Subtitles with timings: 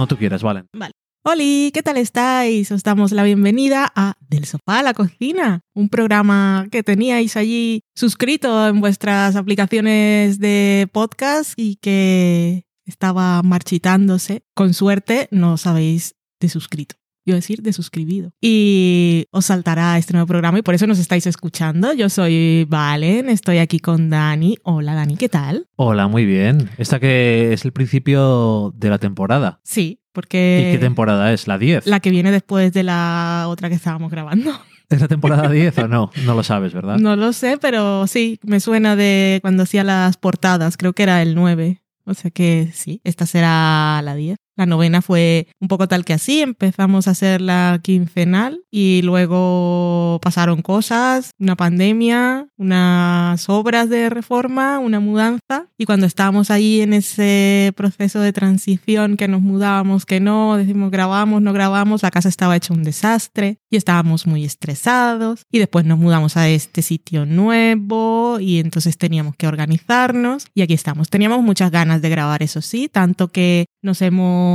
[0.00, 0.66] Cuando tú quieras, Valen.
[0.72, 0.92] Vale.
[1.26, 2.72] Hola, ¿qué tal estáis?
[2.72, 7.82] Os damos la bienvenida a Del Sofá a la Cocina, un programa que teníais allí
[7.94, 14.42] suscrito en vuestras aplicaciones de podcast y que estaba marchitándose.
[14.54, 16.99] Con suerte no os habéis desuscrito.
[17.30, 18.32] Yo decir desuscribido.
[18.40, 21.92] Y os saltará este nuevo programa y por eso nos estáis escuchando.
[21.92, 24.56] Yo soy Valen, estoy aquí con Dani.
[24.64, 25.68] Hola Dani, ¿qué tal?
[25.76, 26.70] Hola, muy bien.
[26.76, 29.60] Esta que es el principio de la temporada.
[29.62, 30.70] Sí, porque...
[30.70, 31.46] ¿Y qué temporada es?
[31.46, 31.86] ¿La 10?
[31.86, 34.50] La que viene después de la otra que estábamos grabando.
[34.88, 36.10] ¿Es la temporada 10 o no?
[36.24, 36.98] No lo sabes, ¿verdad?
[36.98, 41.22] No lo sé, pero sí, me suena de cuando hacía las portadas, creo que era
[41.22, 41.80] el 9.
[42.06, 44.36] O sea que sí, esta será la 10.
[44.60, 50.18] La novena fue un poco tal que así, empezamos a hacer la quincenal y luego
[50.20, 55.68] pasaron cosas, una pandemia, unas obras de reforma, una mudanza.
[55.78, 60.90] Y cuando estábamos ahí en ese proceso de transición que nos mudábamos, que no, decimos
[60.90, 65.46] grabamos, no grabamos, la casa estaba hecha un desastre y estábamos muy estresados.
[65.50, 70.48] Y después nos mudamos a este sitio nuevo y entonces teníamos que organizarnos.
[70.54, 71.08] Y aquí estamos.
[71.08, 74.49] Teníamos muchas ganas de grabar, eso sí, tanto que nos hemos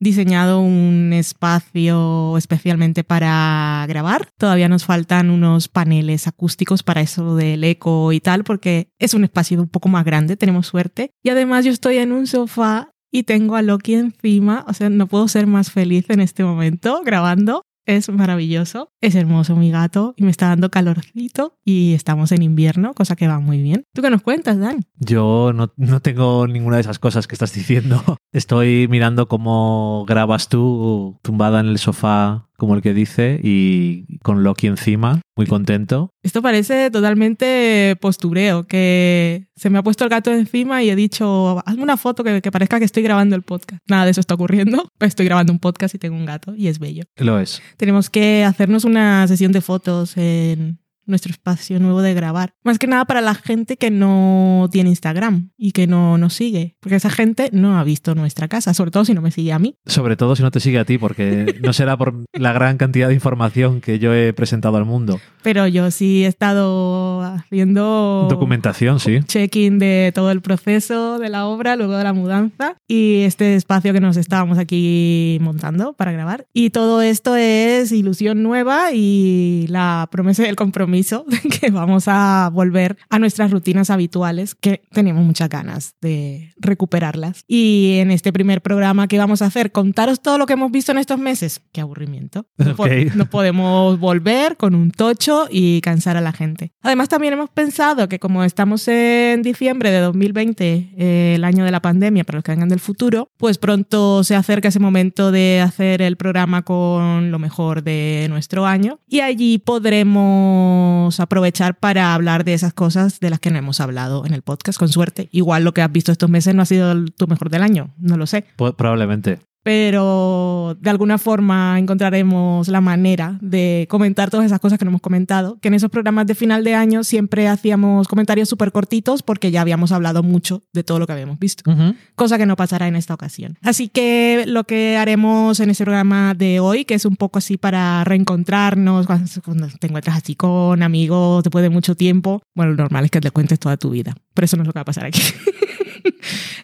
[0.00, 4.28] diseñado un espacio especialmente para grabar.
[4.36, 9.24] Todavía nos faltan unos paneles acústicos para eso del eco y tal, porque es un
[9.24, 11.10] espacio un poco más grande, tenemos suerte.
[11.22, 15.06] Y además yo estoy en un sofá y tengo a Loki encima, o sea, no
[15.06, 17.62] puedo ser más feliz en este momento grabando.
[17.86, 22.94] Es maravilloso, es hermoso mi gato y me está dando calorcito y estamos en invierno,
[22.94, 23.84] cosa que va muy bien.
[23.92, 24.86] ¿Tú qué nos cuentas, Dan?
[24.96, 28.02] Yo no, no tengo ninguna de esas cosas que estás diciendo.
[28.32, 34.42] Estoy mirando cómo grabas tú tumbada en el sofá como el que dice, y con
[34.42, 36.10] Loki encima, muy contento.
[36.22, 41.62] Esto parece totalmente postureo, que se me ha puesto el gato encima y he dicho,
[41.66, 43.80] hazme una foto que, que parezca que estoy grabando el podcast.
[43.88, 44.90] Nada de eso está ocurriendo.
[45.00, 47.04] Estoy grabando un podcast y tengo un gato y es bello.
[47.16, 47.62] Lo es.
[47.76, 52.54] Tenemos que hacernos una sesión de fotos en nuestro espacio nuevo de grabar.
[52.62, 56.76] Más que nada para la gente que no tiene Instagram y que no nos sigue,
[56.80, 59.58] porque esa gente no ha visto nuestra casa, sobre todo si no me sigue a
[59.58, 59.76] mí.
[59.86, 63.08] Sobre todo si no te sigue a ti, porque no será por la gran cantidad
[63.08, 65.20] de información que yo he presentado al mundo.
[65.42, 68.26] Pero yo sí he estado haciendo...
[68.30, 69.20] Documentación, sí.
[69.26, 73.92] Check-in de todo el proceso de la obra, luego de la mudanza y este espacio
[73.92, 76.46] que nos estábamos aquí montando para grabar.
[76.52, 80.93] Y todo esto es ilusión nueva y la promesa del compromiso
[81.28, 87.44] de que vamos a volver a nuestras rutinas habituales, que tenemos muchas ganas de recuperarlas.
[87.46, 90.92] Y en este primer programa que vamos a hacer, contaros todo lo que hemos visto
[90.92, 91.60] en estos meses.
[91.72, 92.46] Qué aburrimiento.
[92.56, 93.10] No, Okay.
[93.14, 96.72] no podemos volver con un tocho y cansar a la gente.
[96.82, 101.70] Además, también hemos pensado que como estamos en diciembre de 2020, eh, el año de
[101.70, 105.60] la pandemia, para los que vengan del futuro, pues pronto se acerca ese momento de
[105.60, 110.83] hacer el programa con lo mejor de nuestro año y allí podremos
[111.18, 114.78] aprovechar para hablar de esas cosas de las que no hemos hablado en el podcast,
[114.78, 115.28] con suerte.
[115.32, 118.16] Igual lo que has visto estos meses no ha sido tu mejor del año, no
[118.16, 119.40] lo sé Probablemente.
[119.64, 125.00] Pero de alguna forma encontraremos la manera de comentar todas esas cosas que no hemos
[125.00, 129.50] comentado, que en esos programas de final de año siempre hacíamos comentarios súper cortitos porque
[129.50, 131.94] ya habíamos hablado mucho de todo lo que habíamos visto, Ujú.
[132.14, 133.58] cosa que no pasará en esta ocasión.
[133.62, 137.56] Así que lo que haremos en ese programa de hoy, que es un poco así
[137.56, 142.82] para reencontrarnos, cuando cuando te encuentras así con amigos después de mucho tiempo, bueno, lo
[142.82, 144.82] normal es que te cuentes toda tu vida, pero eso no es lo que va
[144.82, 145.22] a pasar aquí.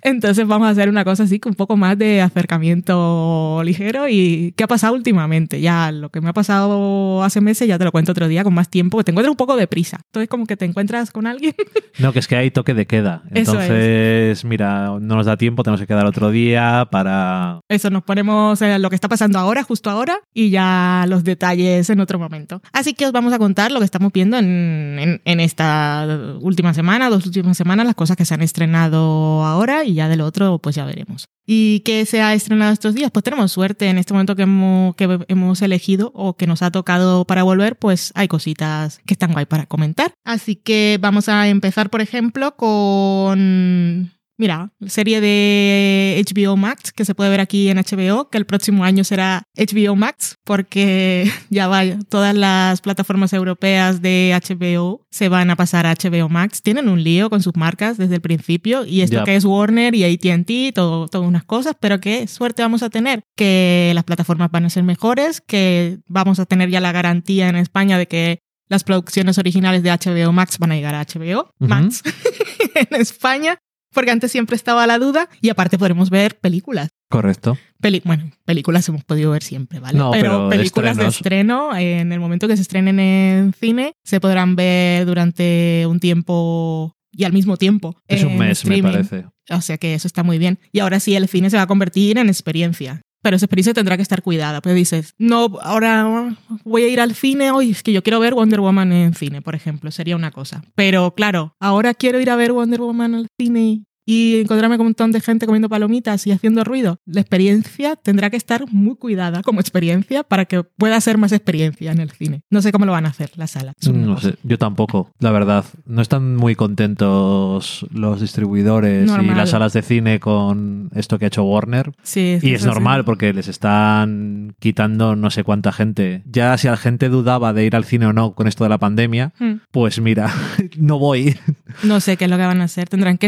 [0.02, 4.52] Entonces vamos a hacer una cosa así, con un poco más de acercamiento ligero y
[4.56, 5.60] qué ha pasado últimamente.
[5.60, 8.54] Ya lo que me ha pasado hace meses ya te lo cuento otro día con
[8.54, 9.98] más tiempo, que te encuentras un poco de prisa.
[10.06, 11.54] Entonces como que te encuentras con alguien.
[11.98, 13.22] No, que es que hay toque de queda.
[13.30, 17.60] Entonces, mira, no nos da tiempo, tenemos que quedar otro día para...
[17.68, 21.90] Eso, nos ponemos en lo que está pasando ahora, justo ahora, y ya los detalles
[21.90, 22.62] en otro momento.
[22.72, 26.06] Así que os vamos a contar lo que estamos viendo en, en- en esta
[26.40, 30.20] última semana, dos últimas semanas, las cosas que se han estrenado ahora y ya del
[30.20, 31.26] otro pues ya veremos.
[31.46, 33.10] ¿Y qué se ha estrenado estos días?
[33.10, 36.70] Pues tenemos suerte en este momento que hemos, que hemos elegido o que nos ha
[36.70, 40.12] tocado para volver, pues hay cositas que están guay para comentar.
[40.24, 47.14] Así que vamos a empezar, por ejemplo, con Mira, serie de HBO Max que se
[47.14, 51.98] puede ver aquí en HBO, que el próximo año será HBO Max, porque ya vaya,
[52.08, 56.62] todas las plataformas europeas de HBO se van a pasar a HBO Max.
[56.62, 60.04] Tienen un lío con sus marcas desde el principio y esto que es Warner y
[60.04, 64.64] AT&T, todo, todas unas cosas, pero qué suerte vamos a tener, que las plataformas van
[64.64, 68.38] a ser mejores, que vamos a tener ya la garantía en España de que
[68.70, 71.68] las producciones originales de HBO Max van a llegar a HBO Ujú.
[71.68, 72.02] Max
[72.74, 73.58] en España
[73.92, 76.88] porque antes siempre estaba la duda y aparte podremos ver películas.
[77.08, 77.58] Correcto.
[77.80, 79.98] Peli bueno, películas hemos podido ver siempre, ¿vale?
[79.98, 84.56] No, pero películas de estreno, en el momento que se estrenen en cine, se podrán
[84.56, 87.96] ver durante un tiempo y al mismo tiempo.
[88.06, 89.26] Es un mes, me parece.
[89.50, 90.60] O sea que eso está muy bien.
[90.72, 93.02] Y ahora sí, el cine se va a convertir en experiencia.
[93.22, 94.60] Pero esa experiencia tendrá que estar cuidada.
[94.60, 97.50] Pues dices, no, ahora voy a ir al cine.
[97.50, 99.90] Hoy es que yo quiero ver Wonder Woman en cine, por ejemplo.
[99.90, 100.62] Sería una cosa.
[100.74, 104.90] Pero claro, ahora quiero ir a ver Wonder Woman al cine y encontrarme con un
[104.90, 106.98] montón de gente comiendo palomitas y haciendo ruido.
[107.06, 111.92] La experiencia tendrá que estar muy cuidada como experiencia para que pueda ser más experiencia
[111.92, 112.42] en el cine.
[112.50, 113.74] No sé cómo lo van a hacer la sala.
[113.88, 115.64] Una No sé, yo tampoco, la verdad.
[115.86, 121.28] No están muy contentos los distribuidores y las salas de cine con esto que ha
[121.28, 121.92] hecho Warner.
[122.02, 123.06] Sí, Y es normal sí.
[123.06, 126.22] porque les están quitando no sé cuánta gente.
[126.26, 128.78] Ya si la gente dudaba de ir al cine o no con esto de la
[128.78, 129.60] pandemia, Hmm.
[129.70, 130.32] pues mira,
[130.78, 131.36] no voy.
[131.84, 132.88] No sé qué es lo que van a hacer.
[132.88, 133.26] Tendrán que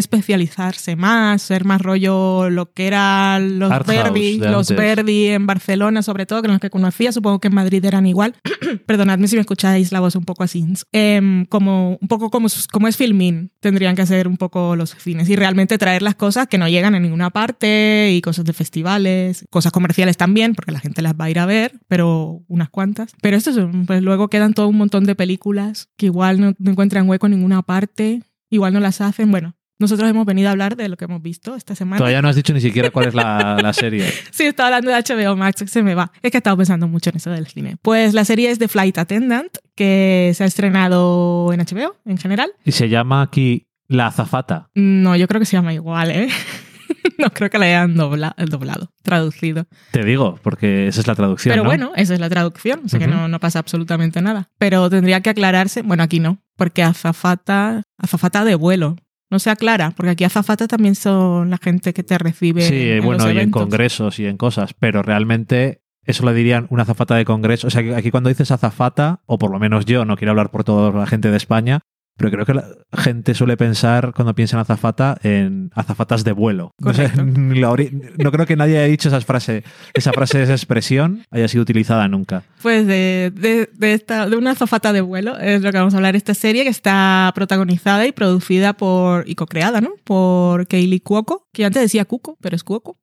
[0.96, 4.76] más, ser más rollo lo que eran los Art Verdi, los antes.
[4.76, 8.34] Verdi en Barcelona, sobre todo, que los que conocía, supongo que en Madrid eran igual.
[8.86, 10.64] Perdonadme si me escucháis la voz un poco así.
[10.92, 15.28] Em, como, un poco como, como es filming, tendrían que hacer un poco los cines
[15.28, 19.44] y realmente traer las cosas que no llegan a ninguna parte y cosas de festivales,
[19.50, 23.12] cosas comerciales también, porque la gente las va a ir a ver, pero unas cuantas.
[23.20, 26.70] Pero esto es, pues luego quedan todo un montón de películas que igual no, no
[26.70, 29.30] encuentran hueco en ninguna parte, igual no las hacen.
[29.30, 31.98] Bueno, nosotros hemos venido a hablar de lo que hemos visto esta semana.
[31.98, 34.10] Todavía no has dicho ni siquiera cuál es la, la serie.
[34.30, 34.96] Sí, estaba hablando de
[35.30, 36.10] HBO Max, se me va.
[36.22, 37.76] Es que he estado pensando mucho en eso del cine.
[37.82, 42.50] Pues la serie es The Flight Attendant, que se ha estrenado en HBO en general.
[42.64, 44.70] Y se llama aquí La Azafata.
[44.74, 46.28] No, yo creo que se llama igual, ¿eh?
[47.18, 49.66] no creo que la hayan dobla- doblado, traducido.
[49.90, 51.52] Te digo, porque esa es la traducción.
[51.52, 51.68] Pero ¿no?
[51.68, 54.48] bueno, esa es la traducción, o sea que no, no pasa absolutamente nada.
[54.58, 58.96] Pero tendría que aclararse, bueno, aquí no, porque azafata, azafata de vuelo.
[59.32, 62.68] No se aclara, porque aquí azafata también son la gente que te recibe.
[62.68, 66.66] Sí, en bueno, los y en congresos y en cosas, pero realmente eso lo dirían
[66.68, 67.66] una azafata de congreso.
[67.66, 70.50] O sea, que aquí cuando dices azafata, o por lo menos yo, no quiero hablar
[70.50, 71.80] por toda la gente de España,
[72.16, 72.64] pero creo que la
[72.96, 76.72] gente suele pensar cuando piensa en azafata en azafatas de vuelo.
[76.78, 77.10] No, sé,
[78.30, 79.64] creo que nadie haya dicho esas frase,
[79.94, 82.44] esa frase, esa expresión haya sido utilizada nunca.
[82.62, 85.96] Pues de, de, de esta, de una azafata de vuelo es lo que vamos a
[85.96, 89.90] hablar esta serie que está protagonizada y producida por y co-creada, ¿no?
[90.04, 92.98] Por Kaylee Cuoco, que antes decía Cuco, pero es Cuoco.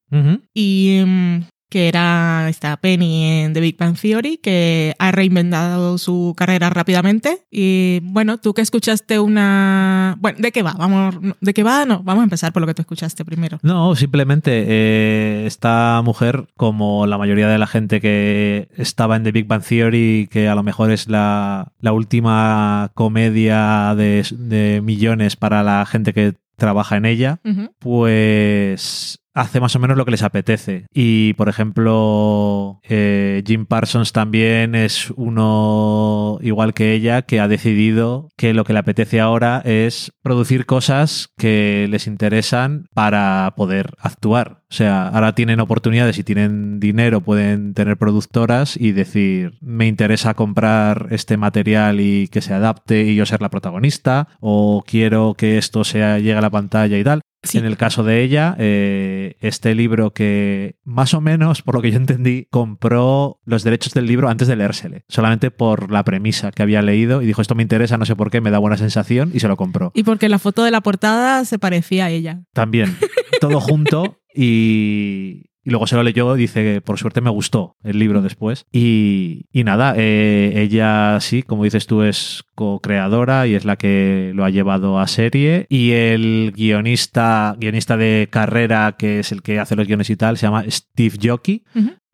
[0.53, 1.39] Y mm,
[1.69, 7.45] que era esta Penny en The Big Bang Theory, que ha reinventado su carrera rápidamente.
[7.51, 10.18] Y bueno, tú que escuchaste una...
[10.19, 10.74] Bueno, ¿de qué va?
[10.74, 11.86] Vamos, ¿De qué va?
[11.86, 13.60] No, vamos a empezar por lo que tú escuchaste primero.
[13.62, 19.31] No, simplemente eh, esta mujer, como la mayoría de la gente que estaba en The
[19.31, 25.36] Big Bang Theory, que a lo mejor es la, la última comedia de, de millones
[25.36, 27.39] para la gente que trabaja en ella,
[27.80, 30.86] pues hace más o menos lo que les apetece.
[30.94, 38.30] Y, por ejemplo, eh, Jim Parsons también es uno igual que ella que ha decidido
[38.38, 44.59] que lo que le apetece ahora es producir cosas que les interesan para poder actuar.
[44.71, 50.36] O sea, ahora tienen oportunidades y tienen dinero, pueden tener productoras y decir, me interesa
[50.36, 55.57] comprar este material y que se adapte y yo ser la protagonista, o quiero que
[55.57, 57.21] esto sea, llegue a la pantalla y tal.
[57.44, 57.58] Sí.
[57.58, 61.92] En el caso de ella, eh, este libro que más o menos, por lo que
[61.92, 66.64] yo entendí, compró los derechos del libro antes de leérsele, solamente por la premisa que
[66.64, 69.31] había leído y dijo, esto me interesa, no sé por qué, me da buena sensación
[69.34, 69.92] y se lo compró.
[69.94, 72.44] Y porque la foto de la portada se parecía a ella.
[72.54, 72.98] También,
[73.40, 77.99] todo junto y, y luego se lo leyó dice que por suerte me gustó el
[77.99, 78.66] libro después.
[78.71, 84.31] Y, y nada, eh, ella sí, como dices tú, es co-creadora y es la que
[84.35, 85.66] lo ha llevado a serie.
[85.69, 90.37] Y el guionista, guionista de carrera, que es el que hace los guiones y tal,
[90.37, 91.63] se llama Steve Jockey.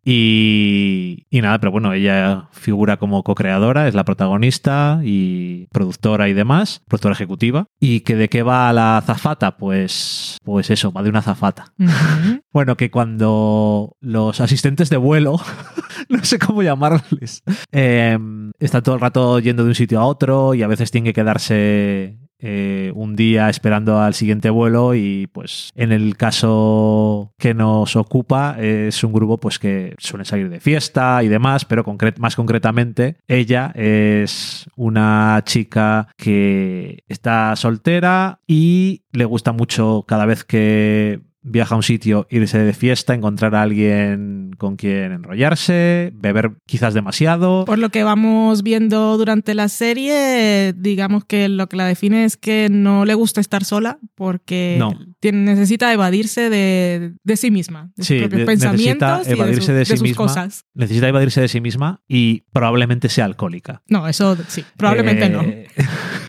[0.08, 6.32] Y, y nada, pero bueno, ella figura como co-creadora, es la protagonista y productora y
[6.32, 7.66] demás, productora ejecutiva.
[7.80, 9.56] ¿Y que de qué va la azafata?
[9.56, 11.74] Pues, pues eso, va de una azafata.
[12.52, 15.38] Bueno, que cuando los asistentes de vuelo,
[16.08, 18.18] no sé cómo llamarles, eh,
[18.58, 21.20] están todo el rato yendo de un sitio a otro y a veces tienen que
[21.20, 27.96] quedarse eh, un día esperando al siguiente vuelo y pues en el caso que nos
[27.96, 31.84] ocupa es un grupo pues que suele salir de fiesta y demás, pero
[32.18, 40.44] más concretamente ella es una chica que está soltera y le gusta mucho cada vez
[40.44, 46.52] que viaja a un sitio, irse de fiesta, encontrar a alguien con quien enrollarse, beber
[46.66, 47.64] quizás demasiado.
[47.64, 52.36] Por lo que vamos viendo durante la serie, digamos que lo que la define es
[52.36, 54.92] que no le gusta estar sola porque No.
[55.20, 59.26] tiene, necesita evadirse de, de sí misma, de Sí, sus propios de- pensamientos necesita y
[59.36, 60.16] de, evadirse su- de de sí sus misma.
[60.16, 60.64] cosas.
[60.74, 63.82] Necesita evadirse de sí misma y probablemente sea alcohólica.
[63.88, 65.42] No, eso sí, probablemente no.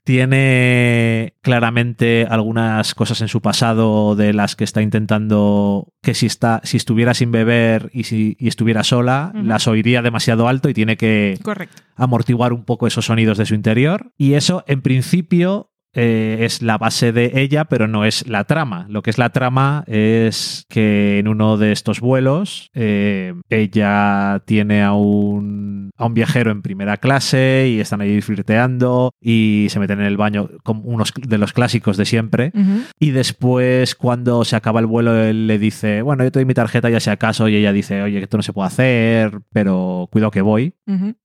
[0.08, 6.62] Tiene claramente algunas cosas en su pasado de las que está intentando que si está,
[6.64, 10.96] si estuviera sin beber y si y estuviera sola, las oiría demasiado alto y tiene
[10.96, 11.84] que Correcto.
[11.98, 14.14] amortiguar un poco esos sonidos de su interior.
[14.18, 18.86] Y eso, en principio, eh, es la base de ella, pero no es la trama.
[18.88, 24.84] Lo que es la trama es que en uno de estos vuelos eh, ella tiene
[24.84, 30.00] a un, a un viajero en primera clase y están ahí flirteando y se meten
[30.00, 32.52] en el baño como unos de los clásicos de siempre.
[33.00, 36.54] Y después, cuando se acaba el vuelo, él le dice, bueno, yo te doy mi
[36.54, 40.30] tarjeta ya si acaso, y ella dice, oye, esto no se puede hacer, pero cuidado
[40.30, 40.76] que voy.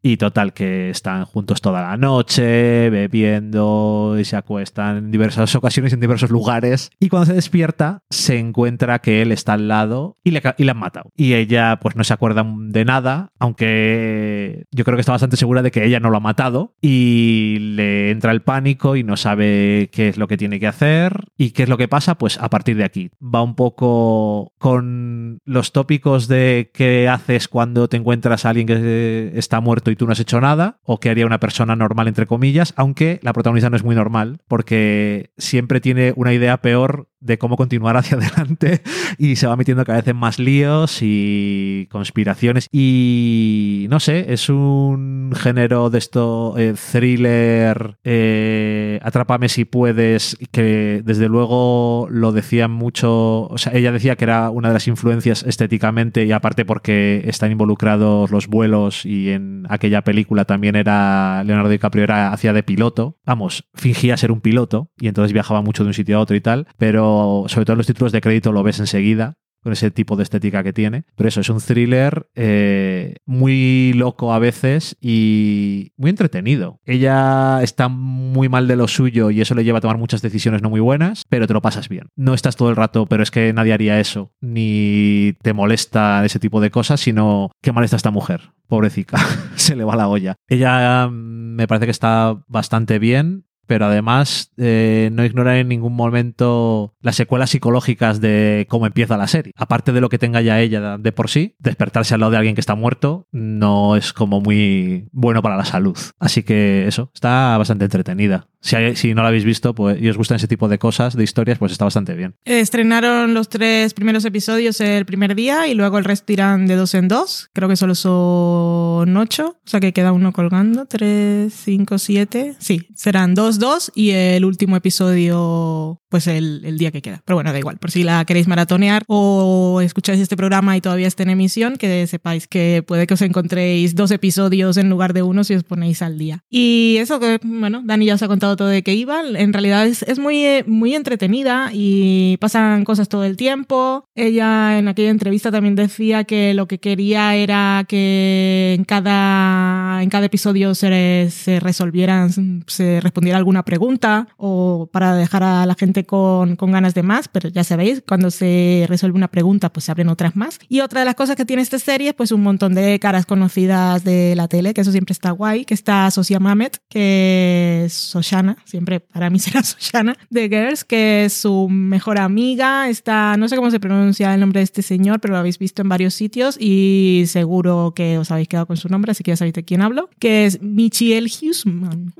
[0.02, 5.92] Y total, que están juntos toda la noche, bebiendo y se acuestan en diversas ocasiones,
[5.92, 6.90] en diversos lugares.
[7.00, 10.70] Y cuando se despierta, se encuentra que él está al lado y le, y le
[10.70, 11.10] han matado.
[11.16, 15.62] Y ella, pues no se acuerda de nada, aunque yo creo que está bastante segura
[15.62, 16.76] de que ella no lo ha matado.
[16.80, 21.24] Y le entra el pánico y no sabe qué es lo que tiene que hacer.
[21.36, 22.16] ¿Y qué es lo que pasa?
[22.16, 23.10] Pues a partir de aquí.
[23.20, 29.32] Va un poco con los tópicos de qué haces cuando te encuentras a alguien que
[29.34, 32.26] está muerto y tú no has hecho nada, o qué haría una persona normal, entre
[32.26, 37.38] comillas, aunque la protagonista no es muy normal, porque siempre tiene una idea peor de
[37.38, 38.82] cómo continuar hacia adelante
[39.18, 42.68] y se va metiendo cada vez en más líos y conspiraciones.
[42.70, 51.02] Y no sé, es un género de esto eh, thriller eh, atrápame si puedes que
[51.04, 55.42] desde luego lo decían mucho, o sea, ella decía que era una de las influencias
[55.44, 61.70] estéticamente y aparte porque están involucrados los vuelos y en aquella película también era Leonardo
[61.70, 65.88] DiCaprio era hacía de piloto, vamos, fingía ser un piloto y entonces viajaba mucho de
[65.88, 67.11] un sitio a otro y tal, pero
[67.48, 70.62] sobre todo en los títulos de crédito lo ves enseguida con ese tipo de estética
[70.62, 71.04] que tiene.
[71.16, 76.80] Pero eso, es un thriller eh, muy loco a veces y muy entretenido.
[76.84, 80.62] Ella está muy mal de lo suyo y eso le lleva a tomar muchas decisiones
[80.62, 82.08] no muy buenas, pero te lo pasas bien.
[82.16, 86.38] No estás todo el rato, pero es que nadie haría eso, ni te molesta ese
[86.38, 88.52] tipo de cosas, sino qué mal está esta mujer.
[88.66, 89.18] Pobrecita,
[89.54, 90.34] se le va la olla.
[90.48, 95.94] Ella mm, me parece que está bastante bien pero además eh, no ignora en ningún
[95.94, 99.52] momento las secuelas psicológicas de cómo empieza la serie.
[99.56, 102.54] Aparte de lo que tenga ya ella de por sí, despertarse al lado de alguien
[102.54, 105.96] que está muerto no es como muy bueno para la salud.
[106.18, 108.48] Así que eso, está bastante entretenida.
[108.60, 111.16] Si, hay- si no la habéis visto pues, y os gustan ese tipo de cosas,
[111.16, 112.34] de historias, pues está bastante bien.
[112.44, 116.94] Estrenaron los tres primeros episodios el primer día y luego el resto irán de dos
[116.94, 117.50] en dos.
[117.52, 120.86] Creo que solo son ocho, o sea que queda uno colgando.
[120.86, 122.54] Tres, cinco, siete.
[122.58, 127.22] Sí, serán dos, dos y el último episodio, pues el, el día que queda.
[127.24, 131.08] Pero bueno, da igual, por si la queréis maratonear o escucháis este programa y todavía
[131.08, 135.22] está en emisión, que sepáis que puede que os encontréis dos episodios en lugar de
[135.22, 136.44] uno si os ponéis al día.
[136.50, 139.22] Y eso que, bueno, Dani ya os ha contado todo de qué iba.
[139.22, 144.04] En realidad es, es muy, eh, muy entretenida y pasan cosas todo el tiempo.
[144.14, 150.10] Ella en aquella entrevista también decía que lo que quería era que en cada, en
[150.10, 156.01] cada episodio se, se resolvieran, se respondiera alguna pregunta o para dejar a la gente
[156.04, 159.92] con, con ganas de más, pero ya sabéis, cuando se resuelve una pregunta, pues se
[159.92, 160.58] abren otras más.
[160.68, 164.04] Y otra de las cosas que tiene esta serie, pues un montón de caras conocidas
[164.04, 168.56] de la tele, que eso siempre está guay, que está Sosia Mamet, que es Soshana,
[168.64, 173.56] siempre para mí será Soshana, de Girls, que es su mejor amiga, está, no sé
[173.56, 176.56] cómo se pronuncia el nombre de este señor, pero lo habéis visto en varios sitios
[176.58, 179.82] y seguro que os habéis quedado con su nombre, así que ya sabéis de quién
[179.82, 182.12] hablo, que es Michiel Huseman.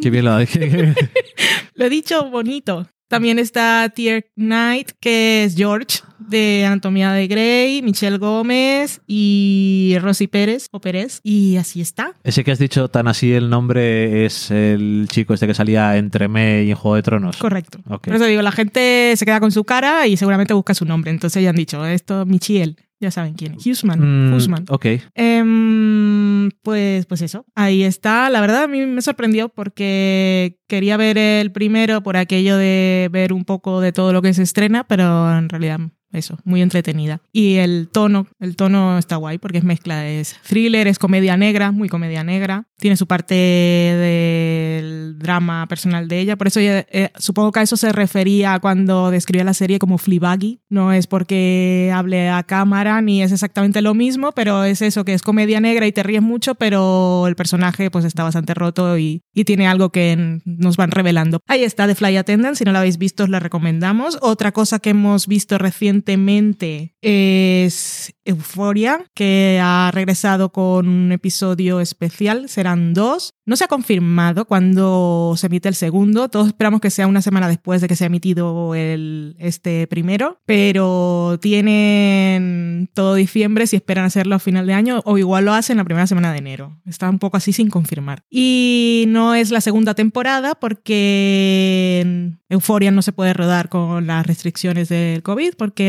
[0.00, 0.34] Qué bien lo
[1.74, 2.86] Lo he dicho bonito.
[3.14, 10.26] También está Tier Knight, que es George de Anatomía de Grey, Michelle Gómez y Rosy
[10.26, 11.20] Pérez o Pérez.
[11.22, 12.14] Y así está.
[12.24, 16.26] Ese que has dicho tan así el nombre es el chico este que salía entre
[16.26, 17.36] Me y en Juego de Tronos.
[17.36, 17.78] Correcto.
[17.88, 18.06] Ok.
[18.06, 21.12] Por eso digo, la gente se queda con su cara y seguramente busca su nombre.
[21.12, 22.78] Entonces ya han dicho, esto Michiel.
[23.04, 23.66] Ya saben quién es.
[23.66, 24.30] Huseman.
[24.30, 24.64] Mm, Huseman.
[24.70, 24.86] ok.
[25.14, 28.30] Em, pues, pues eso, ahí está.
[28.30, 33.34] La verdad a mí me sorprendió porque quería ver el primero por aquello de ver
[33.34, 35.80] un poco de todo lo que se estrena, pero en realidad
[36.14, 37.20] eso, muy entretenida.
[37.32, 41.72] Y el tono, el tono está guay porque es mezcla, es thriller, es comedia negra,
[41.72, 42.68] muy comedia negra.
[42.78, 46.36] Tiene su parte del drama personal de ella.
[46.36, 50.60] Por eso eh, supongo que a eso se refería cuando describía la serie como Fleabaggy.
[50.68, 55.14] No es porque hable a cámara ni es exactamente lo mismo, pero es eso, que
[55.14, 59.22] es comedia negra y te ríes mucho, pero el personaje pues está bastante roto y,
[59.34, 61.40] y tiene algo que nos van revelando.
[61.46, 64.18] Ahí está The Fly Attendant, si no la habéis visto os la recomendamos.
[64.20, 65.58] Otra cosa que hemos visto
[66.04, 73.34] recientemente es Euphoria, que ha regresado con un episodio especial, serán dos.
[73.44, 77.48] No se ha confirmado cuando se emite el segundo, todos esperamos que sea una semana
[77.48, 84.06] después de que se ha emitido el, este primero, pero tienen todo diciembre si esperan
[84.06, 86.80] hacerlo a final de año o igual lo hacen la primera semana de enero.
[86.86, 88.22] Está un poco así sin confirmar.
[88.30, 94.88] Y no es la segunda temporada porque Euphoria no se puede rodar con las restricciones
[94.88, 95.83] del COVID porque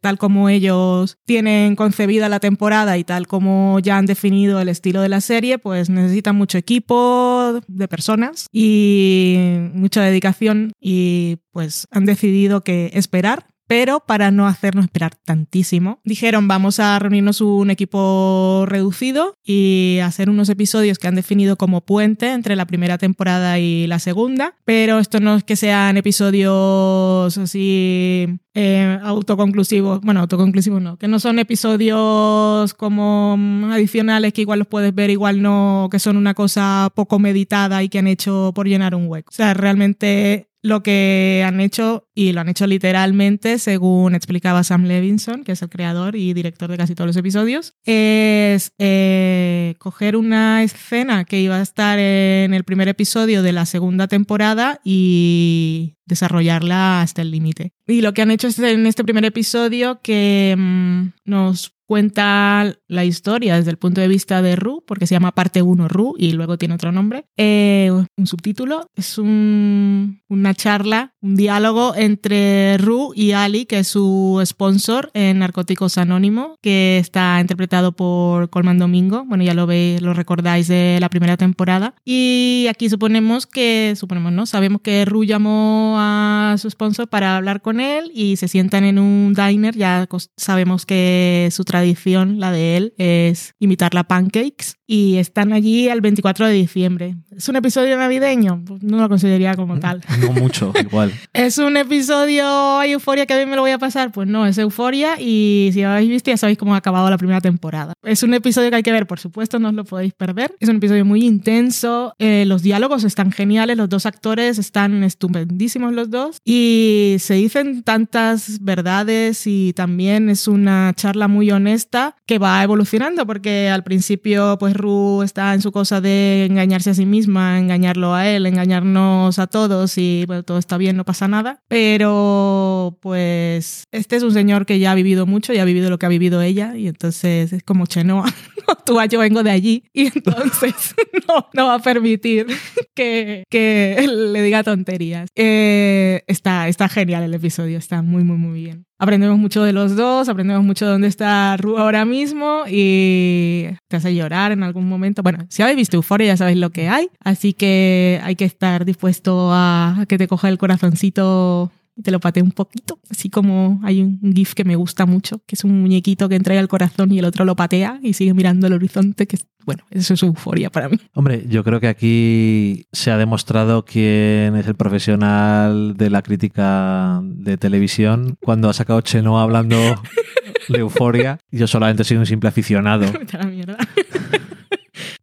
[0.00, 5.00] tal como ellos tienen concebida la temporada y tal como ya han definido el estilo
[5.00, 9.36] de la serie, pues necesitan mucho equipo de personas y
[9.74, 16.46] mucha dedicación y pues han decidido que esperar pero para no hacernos esperar tantísimo, dijeron
[16.46, 22.34] vamos a reunirnos un equipo reducido y hacer unos episodios que han definido como puente
[22.34, 28.26] entre la primera temporada y la segunda, pero esto no es que sean episodios así
[28.52, 33.38] eh, autoconclusivos, bueno, autoconclusivos no, que no son episodios como
[33.72, 37.88] adicionales que igual los puedes ver, igual no, que son una cosa poco meditada y
[37.88, 39.30] que han hecho por llenar un hueco.
[39.30, 44.84] O sea, realmente lo que han hecho, y lo han hecho literalmente, según explicaba Sam
[44.84, 50.16] Levinson, que es el creador y director de casi todos los episodios, es eh, coger
[50.16, 55.96] una escena que iba a estar en el primer episodio de la segunda temporada y
[56.06, 57.72] desarrollarla hasta el límite.
[57.86, 63.04] Y lo que han hecho es en este primer episodio que mm, nos cuenta la
[63.04, 66.32] historia desde el punto de vista de Ru, porque se llama parte 1 Ru y
[66.32, 67.26] luego tiene otro nombre.
[67.36, 74.42] Eh, un subtítulo es una charla, un diálogo entre Ru y Ali, que es su
[74.46, 79.26] sponsor en Narcóticos Anónimo, que está interpretado por Colman Domingo.
[79.26, 81.94] Bueno, ya lo veis, lo recordáis de la primera temporada.
[82.06, 84.46] Y aquí suponemos que, suponemos, ¿no?
[84.46, 88.98] Sabemos que Ru llamó a su sponsor para hablar con él y se sientan en
[88.98, 89.76] un diner.
[89.76, 95.54] Ya sabemos que su tradición tradición, la de él, es imitar la pancakes y están
[95.54, 97.16] allí el 24 de diciembre.
[97.34, 98.62] ¿Es un episodio navideño?
[98.82, 100.02] No lo consideraría como tal.
[100.22, 101.12] No mucho, igual.
[101.32, 104.12] ¿Es un episodio hay euforia que a mí me lo voy a pasar?
[104.12, 107.40] Pues no, es euforia y si habéis visto ya sabéis cómo ha acabado la primera
[107.40, 107.94] temporada.
[108.02, 110.54] Es un episodio que hay que ver, por supuesto, no os lo podéis perder.
[110.60, 115.94] Es un episodio muy intenso, eh, los diálogos están geniales, los dos actores están estupendísimos
[115.94, 122.16] los dos y se dicen tantas verdades y también es una charla muy honesta esta
[122.26, 124.74] que va evolucionando porque al principio pues
[125.22, 129.96] Está en su cosa de engañarse a sí misma, engañarlo a él, engañarnos a todos
[129.98, 131.62] y bueno, todo está bien, no pasa nada.
[131.68, 135.98] Pero pues este es un señor que ya ha vivido mucho, ya ha vivido lo
[135.98, 138.32] que ha vivido ella y entonces es como Chenoa,
[138.86, 140.94] tú yo vengo de allí y entonces
[141.28, 142.46] no, no va a permitir
[142.94, 145.28] que, que le diga tonterías.
[145.36, 149.96] Eh, está, está genial el episodio, está muy, muy, muy bien aprendemos mucho de los
[149.96, 154.88] dos, aprendemos mucho de dónde está Ru ahora mismo y te hace llorar en algún
[154.88, 155.24] momento.
[155.24, 158.84] Bueno, si habéis visto Euphoria ya sabéis lo que hay, así que hay que estar
[158.84, 163.80] dispuesto a que te coja el corazoncito y te lo patee un poquito, así como
[163.82, 167.12] hay un GIF que me gusta mucho, que es un muñequito que entrega el corazón
[167.12, 170.70] y el otro lo patea y sigue mirando el horizonte, que bueno, eso es euforia
[170.70, 170.98] para mí.
[171.14, 177.20] Hombre, yo creo que aquí se ha demostrado quién es el profesional de la crítica
[177.22, 179.76] de televisión cuando ha sacado Chenoa hablando
[180.68, 181.38] de euforia.
[181.50, 183.06] Yo solamente soy un simple aficionado.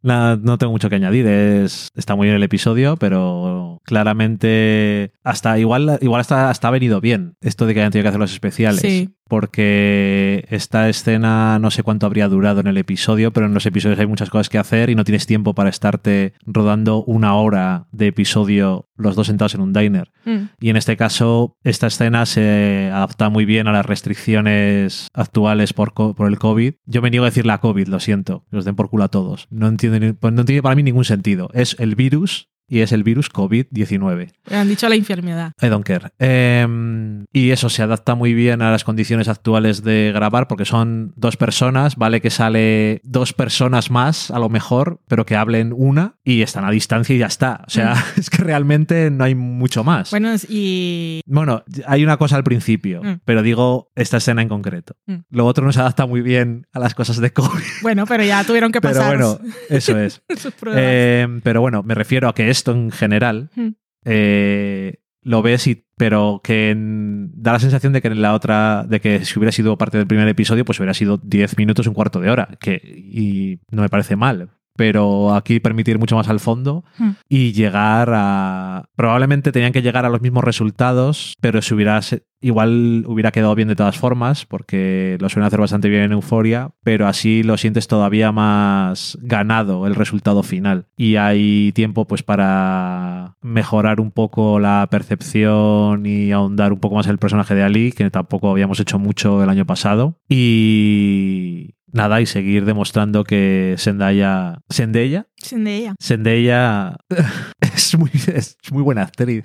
[0.02, 1.26] no tengo mucho que añadir.
[1.26, 7.00] Es, está muy bien el episodio, pero claramente hasta igual, igual hasta, hasta ha venido
[7.00, 8.80] bien esto de que hayan tenido que hacer los especiales.
[8.80, 13.64] Sí porque esta escena no sé cuánto habría durado en el episodio, pero en los
[13.64, 17.86] episodios hay muchas cosas que hacer y no tienes tiempo para estarte rodando una hora
[17.92, 20.10] de episodio los dos sentados en un diner.
[20.24, 20.50] Mm.
[20.60, 25.94] Y en este caso, esta escena se adapta muy bien a las restricciones actuales por,
[25.94, 26.74] por el COVID.
[26.84, 29.46] Yo me niego a decir la COVID, lo siento, los den por culo a todos.
[29.50, 31.50] No, entiende, pues no tiene para mí ningún sentido.
[31.54, 34.30] Es el virus y es el virus COVID-19.
[34.50, 35.52] Me han dicho la enfermedad.
[35.60, 36.10] I don't care.
[36.18, 41.12] Em, y eso se adapta muy bien a las condiciones actuales de grabar porque son
[41.16, 46.14] dos personas, vale que sale dos personas más a lo mejor, pero que hablen una
[46.24, 47.64] y están a distancia y ya está.
[47.66, 50.10] O sea, es que realmente no hay mucho más.
[50.10, 51.20] Bueno, y...
[51.26, 53.20] Bueno, hay una cosa al principio, Mm.
[53.24, 54.94] pero digo esta escena en concreto.
[55.06, 55.16] Mm.
[55.30, 57.62] Lo otro no se adapta muy bien a las cosas de COVID.
[57.82, 60.22] Bueno, pero ya tuvieron que Pero pasar bueno, eso es.
[60.66, 63.68] Eh, pero bueno, me refiero a que esto en general Mm.
[64.04, 68.84] eh, lo ves y pero que en- da la sensación de que en la otra
[68.88, 71.92] de que si hubiera sido parte del primer episodio pues hubiera sido 10 minutos un
[71.94, 76.40] cuarto de hora que y no me parece mal pero aquí permitir mucho más al
[76.40, 77.10] fondo Mm.
[77.28, 82.00] y llegar a probablemente tenían que llegar a los mismos resultados pero si hubiera
[82.42, 86.70] igual hubiera quedado bien de todas formas porque lo suelen hacer bastante bien en Euforia
[86.82, 93.36] pero así lo sientes todavía más ganado el resultado final y hay tiempo pues para
[93.42, 98.10] mejorar un poco la percepción y ahondar un poco más el personaje de Ali que
[98.10, 105.26] tampoco habíamos hecho mucho el año pasado y nada y seguir demostrando que Zendaya Zendaya
[105.52, 105.94] Ella.
[106.00, 106.96] Zendaya
[107.60, 109.44] es muy, es muy buena actriz.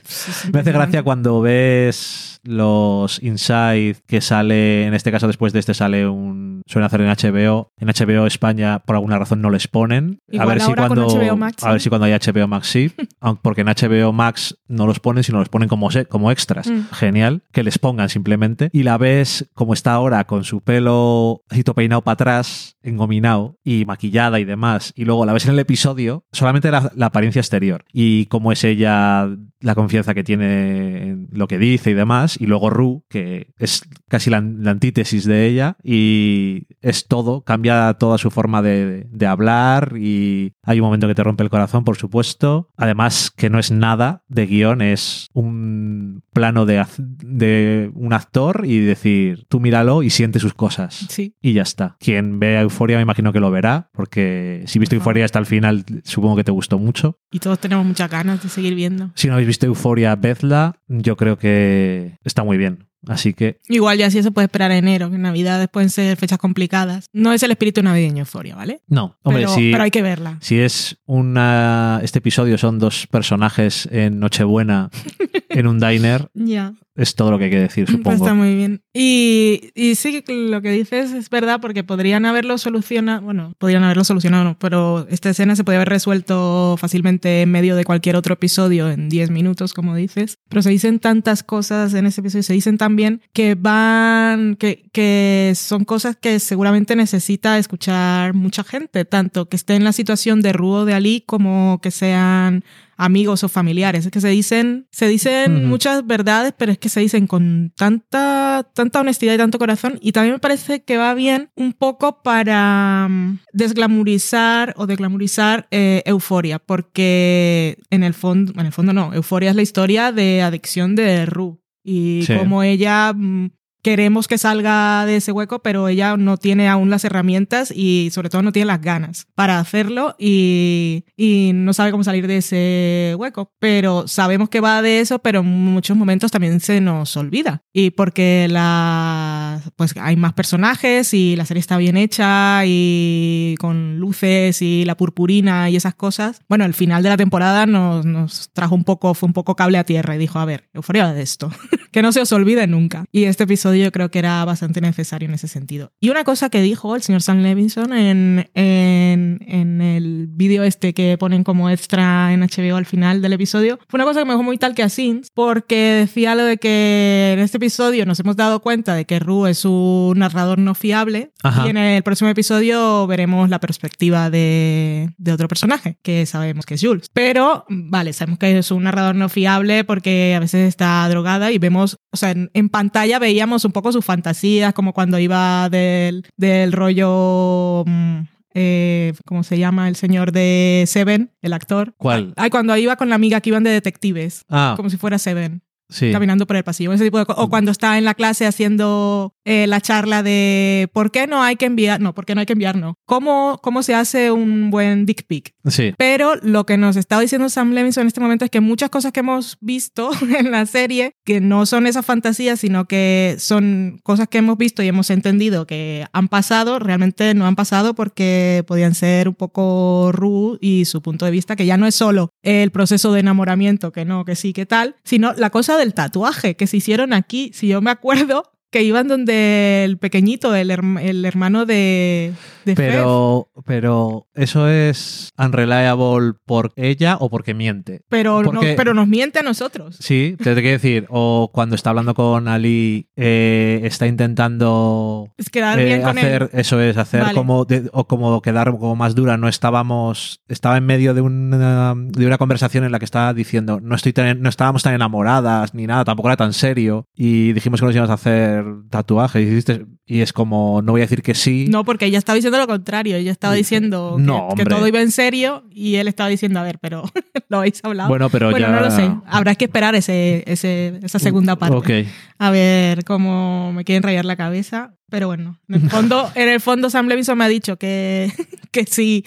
[0.51, 5.73] Me hace gracia cuando ves los Inside que sale, en este caso después de este
[5.73, 6.61] sale un...
[6.67, 7.71] Suelen hacer en HBO.
[7.77, 10.19] En HBO España por alguna razón no les ponen.
[10.37, 11.07] a ver si cuando...
[11.07, 12.91] HBO Max, a ver si cuando hay HBO Max sí.
[13.41, 16.67] Porque en HBO Max no los ponen, sino los ponen como, como extras.
[16.67, 16.87] Mm.
[16.91, 17.43] Genial.
[17.51, 18.69] Que les pongan simplemente.
[18.71, 21.43] Y la ves como está ahora con su pelo
[21.75, 24.93] peinado para atrás, engominado y maquillada y demás.
[24.95, 25.84] Y luego la ves en el episodio,
[26.31, 27.85] solamente la, la apariencia exterior.
[27.91, 29.29] Y cómo es ella,
[29.65, 32.37] la confianza que tiene en lo que dice y demás.
[32.39, 35.77] Y luego Ru, que es casi la, la antítesis de ella.
[35.83, 39.93] Y es todo, cambia toda su forma de, de hablar.
[39.97, 42.69] Y hay un momento que te rompe el corazón, por supuesto.
[42.77, 49.45] Además, que no es nada de guion, es un plano de, un actor y decir,
[49.49, 51.07] tú míralo y siente sus cosas.
[51.09, 51.35] Sí.
[51.41, 51.97] Y ya está.
[51.99, 54.95] Quien vea Euforia me imagino que lo verá, porque si viste.
[54.95, 57.19] Euforia hasta el final, supongo que te gustó mucho.
[57.31, 59.11] Y todos tenemos muchas ganas de seguir viendo.
[59.15, 60.79] Si no habéis visto Euforia, vedla.
[60.87, 62.87] Yo creo que está muy bien.
[63.07, 66.39] Así que Igual ya sí se puede esperar a enero, que navidades pueden ser fechas
[66.39, 67.07] complicadas.
[67.13, 68.81] No es el espíritu navideño euforia, ¿vale?
[68.87, 70.37] no, hombre, pero, si, pero hay que verla.
[70.41, 74.89] si es una este episodio son dos personajes en Nochebuena
[75.49, 76.73] en un diner, Ya.
[76.95, 78.15] Es todo lo que hay que decir, supongo.
[78.15, 78.81] está muy bien.
[78.93, 84.03] Y, y sí, lo que dices es verdad, porque podrían haberlo solucionado, bueno, podrían haberlo
[84.03, 88.33] solucionado, no, pero esta escena se podía haber resuelto fácilmente en medio de cualquier otro
[88.33, 90.39] episodio en 10 minutos, como dices.
[90.49, 95.53] Pero se dicen tantas cosas en este episodio, se dicen también que van, que, que
[95.55, 100.53] son cosas que seguramente necesita escuchar mucha gente, tanto que esté en la situación de
[100.53, 102.63] Ruo de Ali como que sean
[102.97, 104.05] amigos o familiares.
[104.05, 108.69] Es que se dicen, se dicen muchas verdades, pero es que se dicen con tanta,
[108.73, 109.97] tanta honestidad y tanto corazón.
[110.01, 116.03] Y también me parece que va bien un poco para mm, desglamorizar o desglamorizar eh,
[116.05, 120.95] Euforia, porque en el fondo, en el fondo no, Euforia es la historia de adicción
[120.95, 121.61] de Ru.
[121.83, 122.35] Y Sí.
[122.35, 123.51] como ella mm,
[123.85, 128.31] queremos que salga de ese hueco, pero ella no tiene aún las herramientas y sobre
[128.31, 133.13] todo no tiene las ganas para hacerlo y, y no sabe cómo salir de ese
[133.15, 133.51] hueco.
[133.59, 137.61] Pero sabemos que va de eso, pero en muchos momentos también se nos olvida.
[137.71, 143.99] Y porque la, pues hay más personajes y la serie está bien hecha y con
[143.99, 146.41] luces y la purpurina y esas cosas.
[146.49, 149.77] Bueno, el final de la temporada nos, nos trajo un poco, fue un poco cable
[149.77, 151.51] a tierra y dijo, a ver, euforia de esto.
[151.91, 153.05] que no se os olvide nunca.
[153.11, 155.91] Y este episodio yo creo que era bastante necesario en ese sentido.
[155.99, 160.93] Y una cosa que dijo el señor Sam Levinson en, en, en el vídeo este
[160.93, 164.33] que ponen como extra en HBO al final del episodio, fue una cosa que me
[164.33, 168.19] dejó muy tal que a Sins, porque decía lo de que en este episodio nos
[168.19, 171.65] hemos dado cuenta de que Ru es un narrador no fiable Ajá.
[171.65, 176.75] y en el próximo episodio veremos la perspectiva de, de otro personaje, que sabemos que
[176.75, 177.09] es Jules.
[177.13, 181.57] Pero, vale, sabemos que es un narrador no fiable porque a veces está drogada y
[181.57, 186.25] vemos, o sea, en, en pantalla veíamos un poco sus fantasías, como cuando iba del,
[186.37, 187.83] del rollo...
[187.85, 188.19] mm,
[188.57, 189.89] eh, ¿Cómo se llama?
[189.89, 191.93] El señor de Seven, el actor.
[191.97, 192.31] ¿Cuál?
[192.37, 195.61] Ay, cuando iba con la amiga que iban de detectives, Ah, como si fuera Seven.
[195.89, 196.11] Sí.
[196.11, 196.93] caminando por el pasillo.
[196.93, 201.11] Ese tipo de o cuando está en la clase haciendo eh, la charla de ¿por
[201.11, 202.01] qué no hay que enviar?
[202.01, 202.75] No, ¿por qué no hay que enviar?
[202.75, 202.95] No.
[203.05, 205.53] ¿Cómo, cómo se hace un buen dick pic?
[205.65, 205.93] Sí.
[205.97, 209.11] Pero lo que nos está diciendo Sam Levinson en este momento es que muchas cosas
[209.11, 214.27] que hemos visto en la serie, que no son esas fantasías, sino que son cosas
[214.27, 218.95] que hemos visto y hemos entendido que han pasado, realmente no han pasado porque podían
[218.95, 222.71] ser un poco rude y su punto de vista, que ya no es solo el
[222.71, 226.67] proceso de enamoramiento, que no, que sí, que tal, sino la cosa del tatuaje que
[226.67, 227.51] se hicieron aquí.
[227.53, 232.33] Si yo me acuerdo que iban donde el pequeñito, el, el hermano de,
[232.65, 232.89] de Fez.
[232.91, 238.01] Pero, pero eso es unreliable por ella o porque miente.
[238.09, 239.97] Pero, no- pero nos miente a nosotros.
[239.99, 245.49] Sí, te tengo que decir, o cuando está hablando con Ali, eh, está intentando Es
[245.49, 246.49] quedar eh, bien con hacer, él.
[246.59, 247.33] eso es, hacer Vale.
[247.33, 249.37] como, de- o como quedar como más dura.
[249.37, 253.79] No estábamos, estaba en medio de una, de una conversación en la que estaba diciendo,
[253.81, 257.05] no, estoy tan- no estábamos tan enamoradas ni nada, tampoco era tan serio.
[257.15, 259.65] Y dijimos que nos íbamos a hacer tatuajes.
[260.07, 261.67] Y, y es como, no voy a decir que sí.
[261.69, 263.15] No, porque ella estaba diciendo lo contrario.
[263.17, 264.65] Ella estaba diciendo que- No, que, hombre.
[264.65, 267.03] todo iba en serio y él estaba diciendo, a ver, pero
[267.49, 268.09] lo habéis hablado.
[268.09, 268.73] Bueno, pero Bueno, ya.
[268.73, 269.09] no lo sé.
[269.27, 272.07] Habrá que esperar ese, ese, esa segunda parte.
[272.39, 274.93] A ver cómo me quieren rayar la cabeza.
[275.09, 278.31] Pero bueno, en el fondo, en el fondo Sam Levinson me ha dicho que,
[278.71, 279.23] que sí,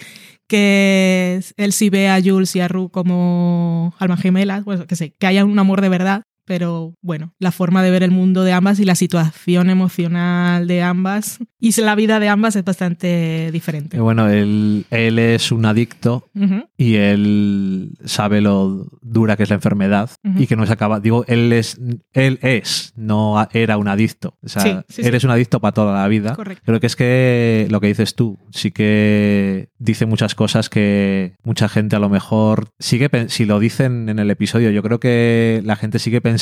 [0.47, 5.13] que él sí ve a Jules y a Rue como almas gemelas, pues que sé,
[5.17, 6.23] que haya un amor de verdad.
[6.49, 10.81] Pero bueno, la forma de ver el mundo de ambas y la situación emocional de
[10.81, 13.97] ambas y la vida de ambas es bastante diferente.
[13.97, 19.49] Eh, Bueno, él, él es un adicto Ujú, y él sabe lo dura que es
[19.49, 20.41] la enfermedad Ujú.
[20.41, 20.99] y que no se acaba.
[20.99, 21.79] Digo, él es,
[22.13, 24.35] él es, no era un adicto.
[24.43, 25.07] O sea, Sí, sí, sí.
[25.07, 26.33] eres un adicto para toda la vida.
[26.35, 26.63] Correcto.
[26.65, 31.69] Creo que es que lo que dices tú, sí que dice muchas cosas que mucha
[31.69, 35.75] gente a lo mejor sigue, si lo dicen en el episodio, yo creo que la
[35.75, 36.38] gente sigue pensando,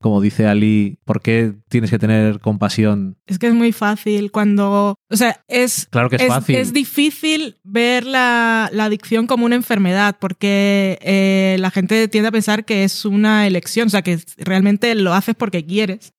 [0.00, 3.16] como dice Ali, ¿por qué tienes que tener compasión?
[3.26, 6.56] Es que es muy fácil cuando, o sea, es Claro que es, es, fácil.
[6.56, 12.32] es difícil ver la, la adicción como una enfermedad porque eh, la gente tiende a
[12.32, 16.12] pensar que es una elección, o sea, que realmente lo haces porque quieres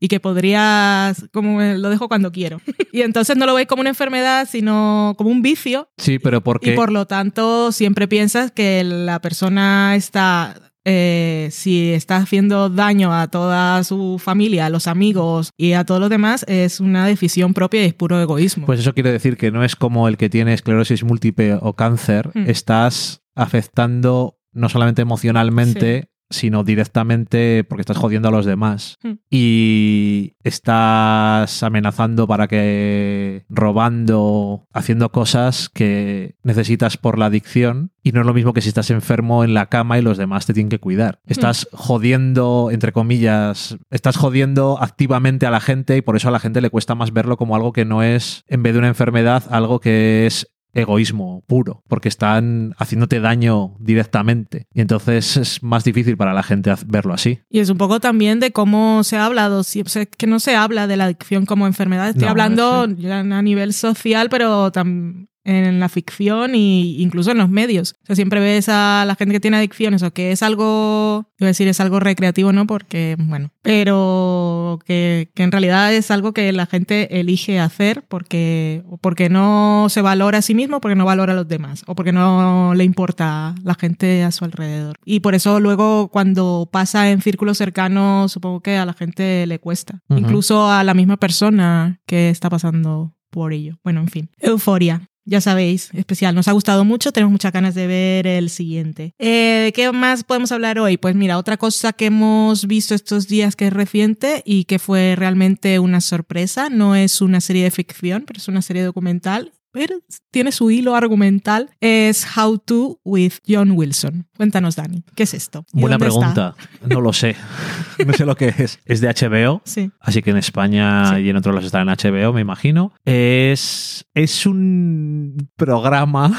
[0.00, 2.60] y que podrías, como eh, lo dejo cuando quiero.
[2.92, 6.72] y entonces no lo veis como una enfermedad, sino como un vicio Sí, pero porque...
[6.72, 10.65] y por lo tanto siempre piensas que la persona está...
[10.88, 16.00] eh, si está haciendo daño a toda su familia, a los amigos y a todos
[16.00, 18.66] los demás, es una decisión propia y es puro egoísmo.
[18.66, 22.30] Pues eso quiere decir que no es como el que tiene esclerosis múltiple o cáncer,
[22.34, 22.48] Hmm.
[22.48, 28.96] estás afectando no solamente emocionalmente, sino directamente porque estás jodiendo a los demás.
[29.02, 29.14] Hmm.
[29.30, 37.92] Y estás amenazando para que robando, haciendo cosas que necesitas por la adicción.
[38.02, 40.46] Y no es lo mismo que si estás enfermo en la cama y los demás
[40.46, 41.18] te tienen que cuidar.
[41.26, 46.38] Estás jodiendo, entre comillas, estás jodiendo activamente a la gente y por eso a la
[46.38, 49.42] gente le cuesta más verlo como algo que no es, en vez de una enfermedad,
[49.50, 54.66] algo que es egoísmo puro, porque están haciéndote daño directamente.
[54.74, 57.40] Y entonces es más difícil para la gente verlo así.
[57.50, 59.62] Y es un poco también de cómo se ha hablado.
[59.64, 62.08] si- o sea, es que no se habla de la adicción como enfermedad.
[62.08, 66.58] Estoy No, hablando a nivel social, pero también en la ficción e
[66.98, 67.94] incluso en los medios.
[68.02, 71.46] O sea, siempre ves a la gente que tiene adicciones o que es algo, iba
[71.46, 72.66] a decir es algo recreativo, ¿no?
[72.66, 78.82] Porque, bueno, pero que, que en realidad es algo que la gente elige hacer porque,
[79.00, 82.12] porque no se valora a sí mismo, porque no valora a los demás o porque
[82.12, 84.96] no le importa la gente a su alrededor.
[85.04, 89.60] Y por eso luego cuando pasa en círculos cercanos, supongo que a la gente le
[89.60, 90.02] cuesta.
[90.08, 93.78] Incluso a la misma persona que está pasando por ello.
[93.84, 94.30] Bueno, en fin.
[94.38, 95.08] Euforia.
[95.28, 96.36] Ya sabéis, especial.
[96.36, 99.12] Nos ha gustado mucho, tenemos muchas ganas de ver el siguiente.
[99.18, 100.98] Eh, ¿De qué más podemos hablar hoy?
[100.98, 105.16] Pues mira, otra cosa que hemos visto estos días que es reciente y que fue
[105.16, 109.98] realmente una sorpresa, no es una serie de ficción, pero es una serie documental, pero
[110.30, 114.26] tiene su hilo argumental, es How To with John Wilson.
[114.34, 115.66] Cuéntanos, Dani, ¿qué es esto?
[115.74, 116.06] ¿Y Buena está?
[116.06, 116.54] pregunta.
[116.88, 117.36] No lo sé.
[118.06, 118.78] No sé lo que es.
[118.84, 119.62] Es de HBO.
[119.64, 119.90] Sí.
[120.00, 121.22] Así que en España Sí.
[121.22, 122.92] y en otros lados está en HBO, me imagino.
[123.06, 126.30] Es, es un programa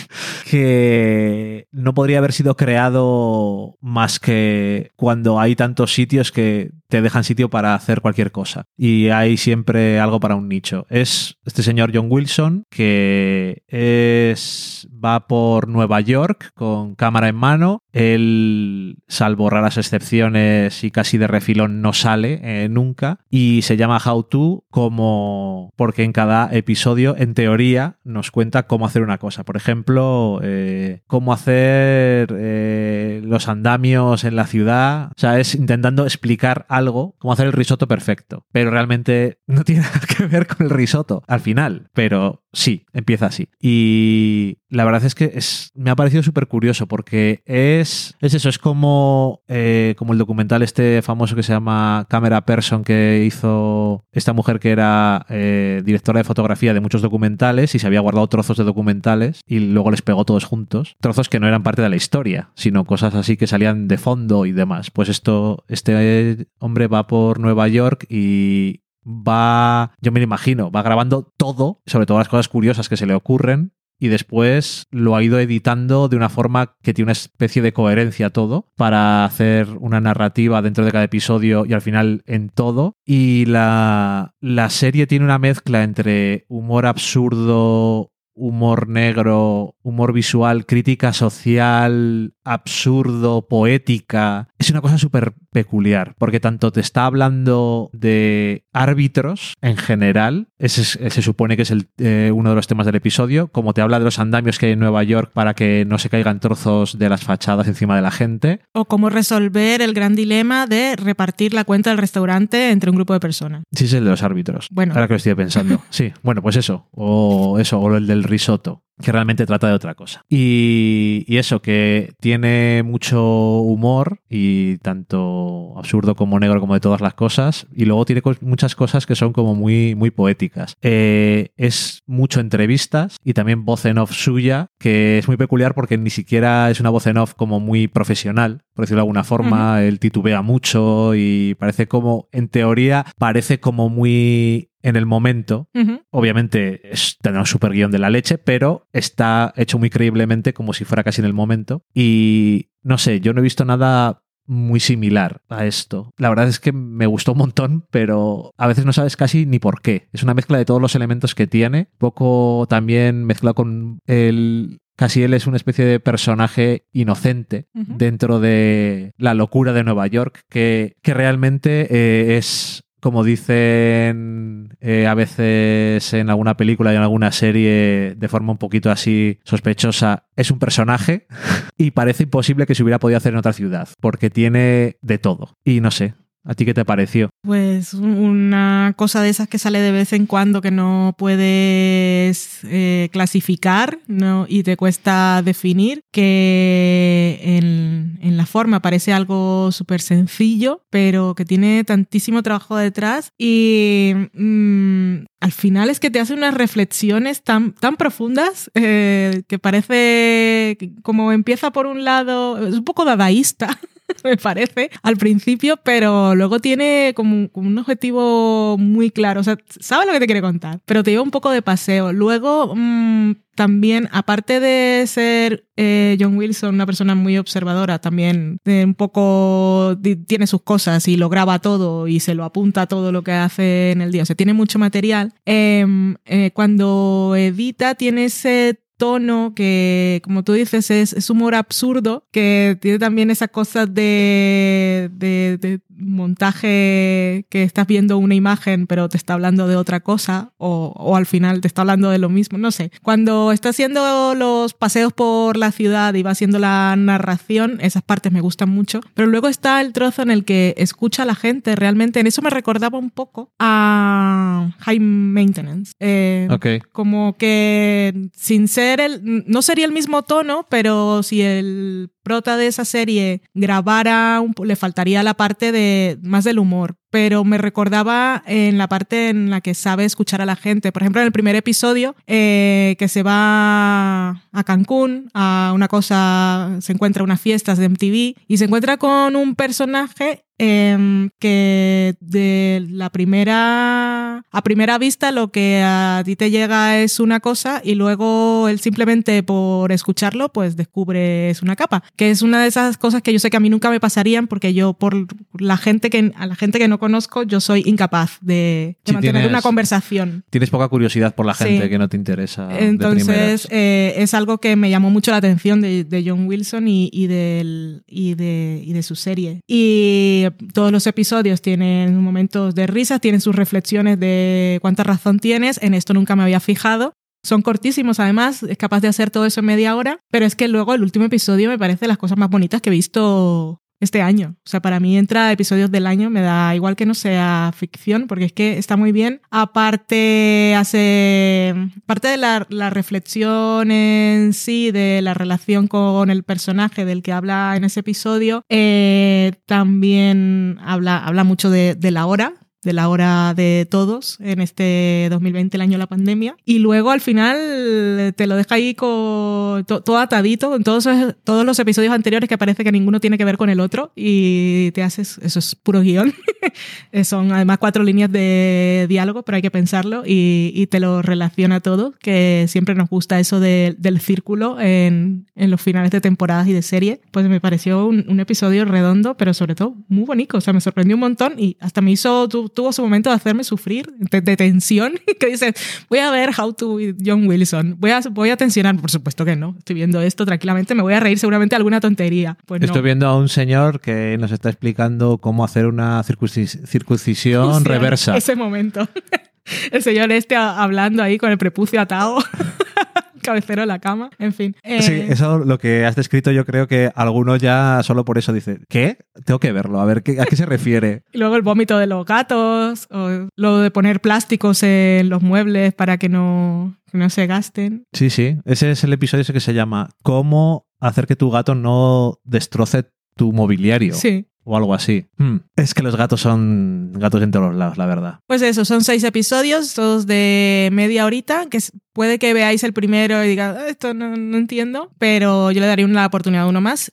[0.50, 7.24] que no podría haber sido creado más que cuando hay tantos sitios que te dejan
[7.24, 8.64] sitio para hacer cualquier cosa.
[8.76, 10.86] Y hay siempre algo para un nicho.
[10.88, 17.82] Es este señor John Wilson que es va por Nueva York con cámara en mano
[17.92, 23.20] Él, salvo raras excepciones y casi de refilón, no sale eh, nunca.
[23.30, 28.84] Y se llama How To como porque en cada episodio, en teoría, nos cuenta cómo
[28.84, 29.44] hacer una cosa.
[29.44, 35.12] Por ejemplo, eh, cómo hacer eh, los andamios en la ciudad.
[35.16, 38.44] O sea, es intentando explicar algo, cómo hacer el risotto perfecto.
[38.52, 41.88] Pero realmente no tiene nada que ver con el risotto al final.
[41.94, 42.42] Pero
[42.92, 43.48] empieza así.
[43.60, 48.48] Y la verdad es que es, me ha parecido súper curioso porque es, es eso,
[48.48, 54.04] es como, eh, como el documental este famoso que se llama Camera Person que hizo
[54.12, 58.26] esta mujer que era eh, directora de fotografía de muchos documentales y se había guardado
[58.28, 60.96] trozos de documentales y luego les pegó todos juntos.
[61.00, 64.46] Trozos que no eran parte de la historia, sino cosas así que salían de fondo
[64.46, 64.90] y demás.
[64.90, 70.82] Pues esto, este hombre va por Nueva York y, va, yo me lo imagino, va
[70.82, 75.22] grabando todo, sobre todo las cosas curiosas que se le ocurren, y después lo ha
[75.22, 80.00] ido editando de una forma que tiene una especie de coherencia todo para hacer una
[80.00, 82.94] narrativa dentro de cada episodio y al final en todo.
[83.04, 91.12] Y la, la serie tiene una mezcla entre humor absurdo, humor negro, humor visual, crítica
[91.12, 94.48] social, absurdo, poética.
[94.58, 100.84] Es una cosa súper peculiar, porque tanto te está hablando de árbitros en general, ese,
[100.84, 103.98] se supone que es el, eh, uno de los temas del episodio, como te habla
[103.98, 107.08] de los andamios que hay en Nueva York para que no se caigan trozos de
[107.08, 108.60] las fachadas encima de la gente.
[108.74, 113.14] O cómo resolver el gran dilema de repartir la cuenta del restaurante entre un grupo
[113.14, 113.62] de personas.
[113.72, 114.68] Sí, es el de los árbitros.
[114.70, 114.92] Bueno.
[114.92, 115.80] Ahora que lo estoy pensando.
[115.88, 116.86] Sí, bueno, pues eso.
[116.90, 120.24] O eso, o el del risotto que realmente trata de otra cosa.
[120.28, 127.00] Y, y, eso, que tiene mucho humor y tanto absurdo como negro como de todas
[127.00, 127.66] las cosas.
[127.74, 130.76] Y luego tiene muchas cosas que son como muy, muy poéticas.
[130.82, 135.98] Eh, es mucho entrevistas y también voz en off suya, que es muy peculiar porque
[135.98, 139.82] ni siquiera es una voz en off como muy profesional, por decirlo de alguna forma.
[139.82, 145.68] Él titubea mucho y parece como, en teoría, parece como muy en el momento.
[146.10, 150.84] Obviamente es un super guion de la leche, pero está hecho muy creíblemente como si
[150.84, 151.82] fuera casi en el momento.
[151.92, 156.12] Y no sé, yo no he visto nada muy similar a esto.
[156.18, 159.58] La verdad es que me gustó un montón, pero a veces no sabes casi ni
[159.58, 160.08] por qué.
[160.12, 165.22] Es una mezcla de todos los elementos que tiene, poco también mezclado con el casi
[165.24, 170.96] él es una especie de personaje inocente dentro de la locura de Nueva York, que,
[171.02, 177.30] que realmente eh, es como dicen eh, a veces en alguna película y en alguna
[177.30, 181.28] serie de forma un poquito así sospechosa, es un personaje
[181.78, 185.56] y parece imposible que se hubiera podido hacer en otra ciudad, porque tiene de todo.
[185.64, 186.14] Y no sé,
[186.46, 187.30] ¿A ti qué te pareció?
[187.42, 193.08] Pues una cosa de esas que sale de vez en cuando que no puedes eh,
[193.12, 194.46] clasificar ¿no?
[194.48, 201.44] y te cuesta definir, que en, en la forma parece algo súper sencillo, pero que
[201.44, 207.72] tiene tantísimo trabajo detrás y mm, al final es que te hace unas reflexiones tan,
[207.72, 213.78] tan profundas eh, que parece como empieza por un lado, es un poco dadaísta.
[214.24, 219.40] me parece, al principio, pero luego tiene como, un objetivo muy claro.
[219.40, 222.12] O sea, sabe lo que te quiere contar, pero te lleva un poco de paseo.
[222.12, 228.94] Luego, mm, también, aparte de ser eh, John Wilson una persona muy observadora, también un
[228.94, 233.32] poco tiene sus cosas y lo graba todo y se lo apunta todo lo que
[233.32, 234.22] hace en el día.
[234.22, 235.32] O sea, tiene mucho material.
[235.46, 242.78] Em, eh, cuando edita, tiene ese tono que, como tú dices, es, humor absurdo, que
[242.80, 249.32] tiene también esa cosa de, de, montaje que estás viendo una imagen pero te está
[249.32, 252.70] hablando de otra cosa o, o, al final te está hablando de lo mismo, no
[252.70, 252.90] sé.
[253.02, 258.32] Cuando está haciendo los paseos por la ciudad y va haciendo la narración, esas partes
[258.32, 261.76] me gustan mucho, pero luego está el trozo en el que escucha a la gente,
[261.76, 265.92] realmente en eso me recordaba un poco a High Maintenance.
[266.00, 266.48] Eh,
[266.92, 268.85] Como que sin ser
[269.22, 275.22] no sería el mismo tono, pero si el prota de esa serie grabara, le faltaría
[275.22, 279.72] la parte de más del humor pero me recordaba en la parte en la que
[279.72, 280.92] sabe escuchar a la gente.
[280.92, 286.76] Por ejemplo, en el primer episodio, eh, que se va a Cancún, a una cosa,
[286.80, 292.86] se encuentra unas fiestas de MTV y se encuentra con un personaje em, que de
[292.90, 297.94] la primera a primera vista lo que a ti te llega es una cosa y
[297.94, 302.96] luego él simplemente por escucharlo pues descubre es una capa que es una de esas
[302.98, 305.26] cosas que yo sé que a mí nunca me pasarían porque yo, por
[305.60, 309.42] la gente que, a la gente que no conozco, yo soy incapaz de, Sí, mantener
[309.42, 310.44] tienes- una conversación.
[310.50, 311.88] Tienes poca curiosidad por la gente Sí.
[311.90, 312.68] que no te interesa.
[312.78, 317.10] Entonces, eh, es algo que me llamó mucho la atención de, de John Wilson y,
[317.12, 319.60] y del, y, de, y de su serie.
[319.66, 325.78] Y todos los episodios tienen momentos de risas, tienen sus reflexiones de cuánta razón tienes.
[325.82, 327.12] En esto nunca me había fijado.
[327.42, 330.68] Son cortísimos, además, es capaz de hacer todo eso en media hora, pero es que
[330.68, 334.56] luego el último episodio me parece las cosas más bonitas que he visto este año.
[334.58, 338.26] O sea, para mí entra episodios del año, me da igual que no sea ficción,
[338.26, 339.40] porque es que está muy bien.
[339.50, 347.04] Aparte, hace parte de la, la reflexión en sí, de la relación con el personaje
[347.04, 352.54] del que habla en ese episodio, eh, también habla, habla mucho de, de la hora,
[352.86, 356.56] de la hora de todos en este 2020, el año de la pandemia.
[356.64, 361.06] Y luego al final te lo deja ahí con to- todo atadito, con todos,
[361.44, 364.90] todos los episodios anteriores que parece que ninguno tiene que ver con el otro y
[364.92, 366.32] te haces, eso es puro guion.
[367.24, 371.80] Son además cuatro líneas de diálogo, pero hay que pensarlo y, y te lo relaciona
[371.80, 376.68] todo, que siempre nos gusta eso de- del círculo en, en los finales de temporadas
[376.68, 377.20] y de serie.
[377.30, 380.58] Pues me pareció un, episodio redondo, pero sobre todo muy bonito.
[380.58, 383.36] O sea, me sorprendió un montón y hasta me hizo, tu- tuvo su momento de
[383.36, 385.74] hacerme sufrir, de, de tensión, que dices,
[386.08, 389.56] voy a ver How to John Wilson, voy a, voy a tensionar, por supuesto que
[389.56, 392.56] no, estoy viendo esto tranquilamente, me voy a reír seguramente alguna tontería.
[392.66, 392.86] Pues no.
[392.86, 398.36] Estoy viendo a un señor que nos está explicando cómo hacer una circuncis- circuncisión reversa.
[398.36, 399.08] Ese momento.
[399.90, 402.38] El señor este hablando ahí con el prepucio atado.
[403.46, 404.30] Cabecero en la cama.
[404.38, 404.76] En fin.
[404.82, 408.52] Eh, Sí, eso lo que has descrito, yo creo que alguno ya solo por eso
[408.52, 409.18] dice, ¿qué?
[409.44, 411.22] Tengo que verlo, a ver ¿qué- a qué se refiere.
[411.32, 415.94] Y luego el vómito de los gatos, o lo de poner plásticos en los muebles
[415.94, 418.04] para que no, que no se gasten.
[418.12, 421.74] Sí, sí, ese es el episodio ese que se llama ¿Cómo hacer que tu gato
[421.74, 423.04] no destroce
[423.36, 424.14] tu mobiliario?
[424.14, 424.46] Sí.
[424.68, 425.26] O algo así.
[425.38, 425.58] Hmm.
[425.76, 428.40] Es que los gatos son gatos en todos los lados, la verdad.
[428.48, 431.78] Pues eso, son seis episodios, todos de media horita, que
[432.12, 435.86] puede que veáis el primero y digáis, "Ah, esto no, no entiendo, pero yo le
[435.86, 437.12] daría una oportunidad a uno más.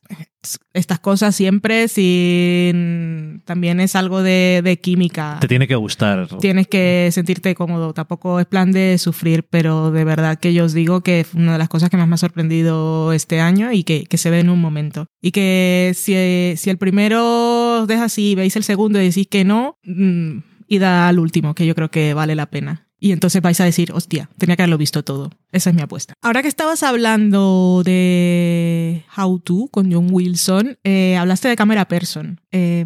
[0.74, 3.42] Estas cosas siempre sin...
[3.46, 5.38] También es algo de, de química.
[5.40, 6.28] Te tiene que gustar.
[6.40, 7.94] Tienes que sentirte cómodo.
[7.94, 11.54] Tampoco es plan de sufrir, pero de verdad que yo os digo que es una
[11.54, 14.40] de las cosas que más me ha sorprendido este año y que, que se ve
[14.40, 15.08] en un momento.
[15.22, 19.28] Y que si, si el primero os deja así y veis el segundo y decís
[19.28, 20.38] que no, mm,
[20.68, 22.88] id al último, que yo creo que vale la pena.
[23.04, 25.30] Y entonces vais a decir, hostia, tenía que haberlo visto todo.
[25.52, 26.14] Esa es mi apuesta.
[26.22, 32.40] Ahora que estabas hablando de How To con John Wilson, eh, hablaste de Camera Person.
[32.54, 32.86] Eh,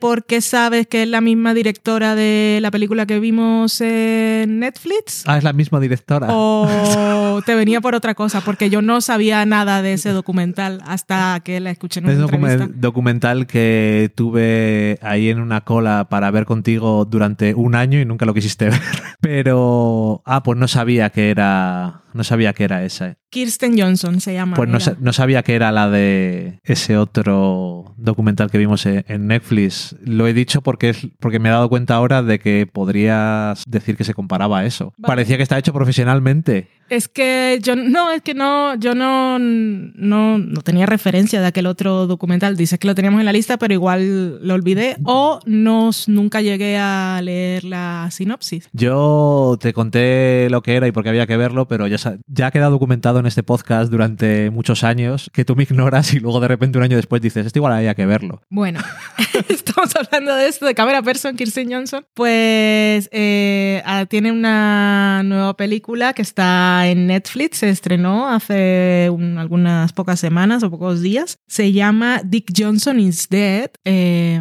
[0.00, 5.24] porque sabes que es la misma directora de la película que vimos en Netflix.
[5.26, 6.28] Ah, es la misma directora.
[6.30, 8.40] ¿O te venía por otra cosa?
[8.40, 12.20] Porque yo no sabía nada de ese documental hasta que la escuché en una Es
[12.20, 12.68] entrevista.
[12.74, 18.26] documental que tuve ahí en una cola para ver contigo durante un año y nunca
[18.26, 18.80] lo quisiste ver.
[19.20, 23.16] Pero, ah, pues no sabía que era, no sabía que era esa.
[23.30, 24.56] Kirsten Johnson se llama.
[24.56, 29.96] Pues no, no sabía que era la de ese otro documental que vimos en Netflix.
[30.02, 33.96] Lo he dicho porque, es, porque me he dado cuenta ahora de que podrías decir
[33.96, 34.92] que se comparaba a eso.
[34.96, 35.06] Vale.
[35.12, 36.68] Parecía que está hecho profesionalmente.
[36.88, 41.66] Es que yo no, es que no, yo no, no, no tenía referencia de aquel
[41.66, 42.56] otro documental.
[42.56, 46.78] Dices que lo teníamos en la lista, pero igual lo olvidé o no, nunca llegué
[46.78, 48.68] a leer la sinopsis.
[48.72, 52.18] Yo te conté lo que era y por qué había que verlo, pero ya, sa-
[52.26, 56.20] ya ha quedado documentado en este podcast durante muchos años que tú me ignoras y
[56.20, 58.40] luego de repente un año después dices, esto igual había que verlo.
[58.50, 58.80] Bueno,
[59.48, 62.06] estamos hablando de esto, de Camera Person, Kirsten Johnson.
[62.14, 69.38] Pues eh, ah, tiene una nueva película que está en Netflix, se estrenó hace un-
[69.38, 71.38] algunas pocas semanas o pocos días.
[71.46, 73.70] Se llama Dick Johnson is Dead.
[73.84, 74.40] Eh,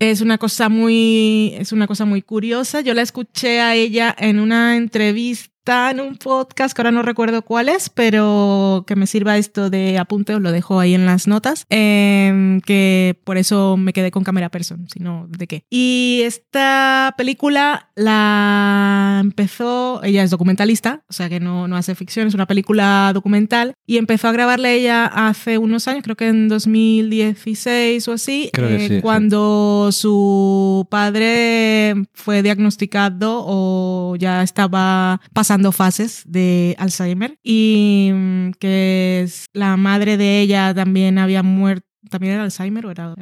[0.00, 2.80] es una cosa muy, es una cosa muy curiosa.
[2.80, 7.42] Yo la escuché a ella en una entrevista en un podcast que ahora no recuerdo
[7.42, 11.26] cuál es, pero que me sirva esto de apunte, os lo dejo ahí en las
[11.26, 15.64] notas, em, que por eso me quedé con cámara person, sino de qué.
[15.70, 22.28] Y esta película la empezó, ella es documentalista, o sea que no, no hace ficción,
[22.28, 26.48] es una película documental, y empezó a grabarla ella hace unos años, creo que en
[26.48, 29.00] 2016 o así, eh, sí, sí.
[29.00, 39.28] cuando su padre fue diagnosticado o ya estaba pasando fases de Alzheimer y mm, que
[39.52, 41.86] la madre de ella también había muerto.
[42.10, 43.14] ¿También era Alzheimer o era,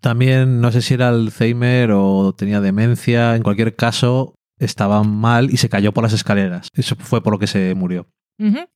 [0.00, 5.56] También no sé si era Alzheimer o tenía demencia, en cualquier caso estaba mal y
[5.56, 6.68] se cayó por las escaleras.
[6.74, 8.08] Eso fue por lo que se murió.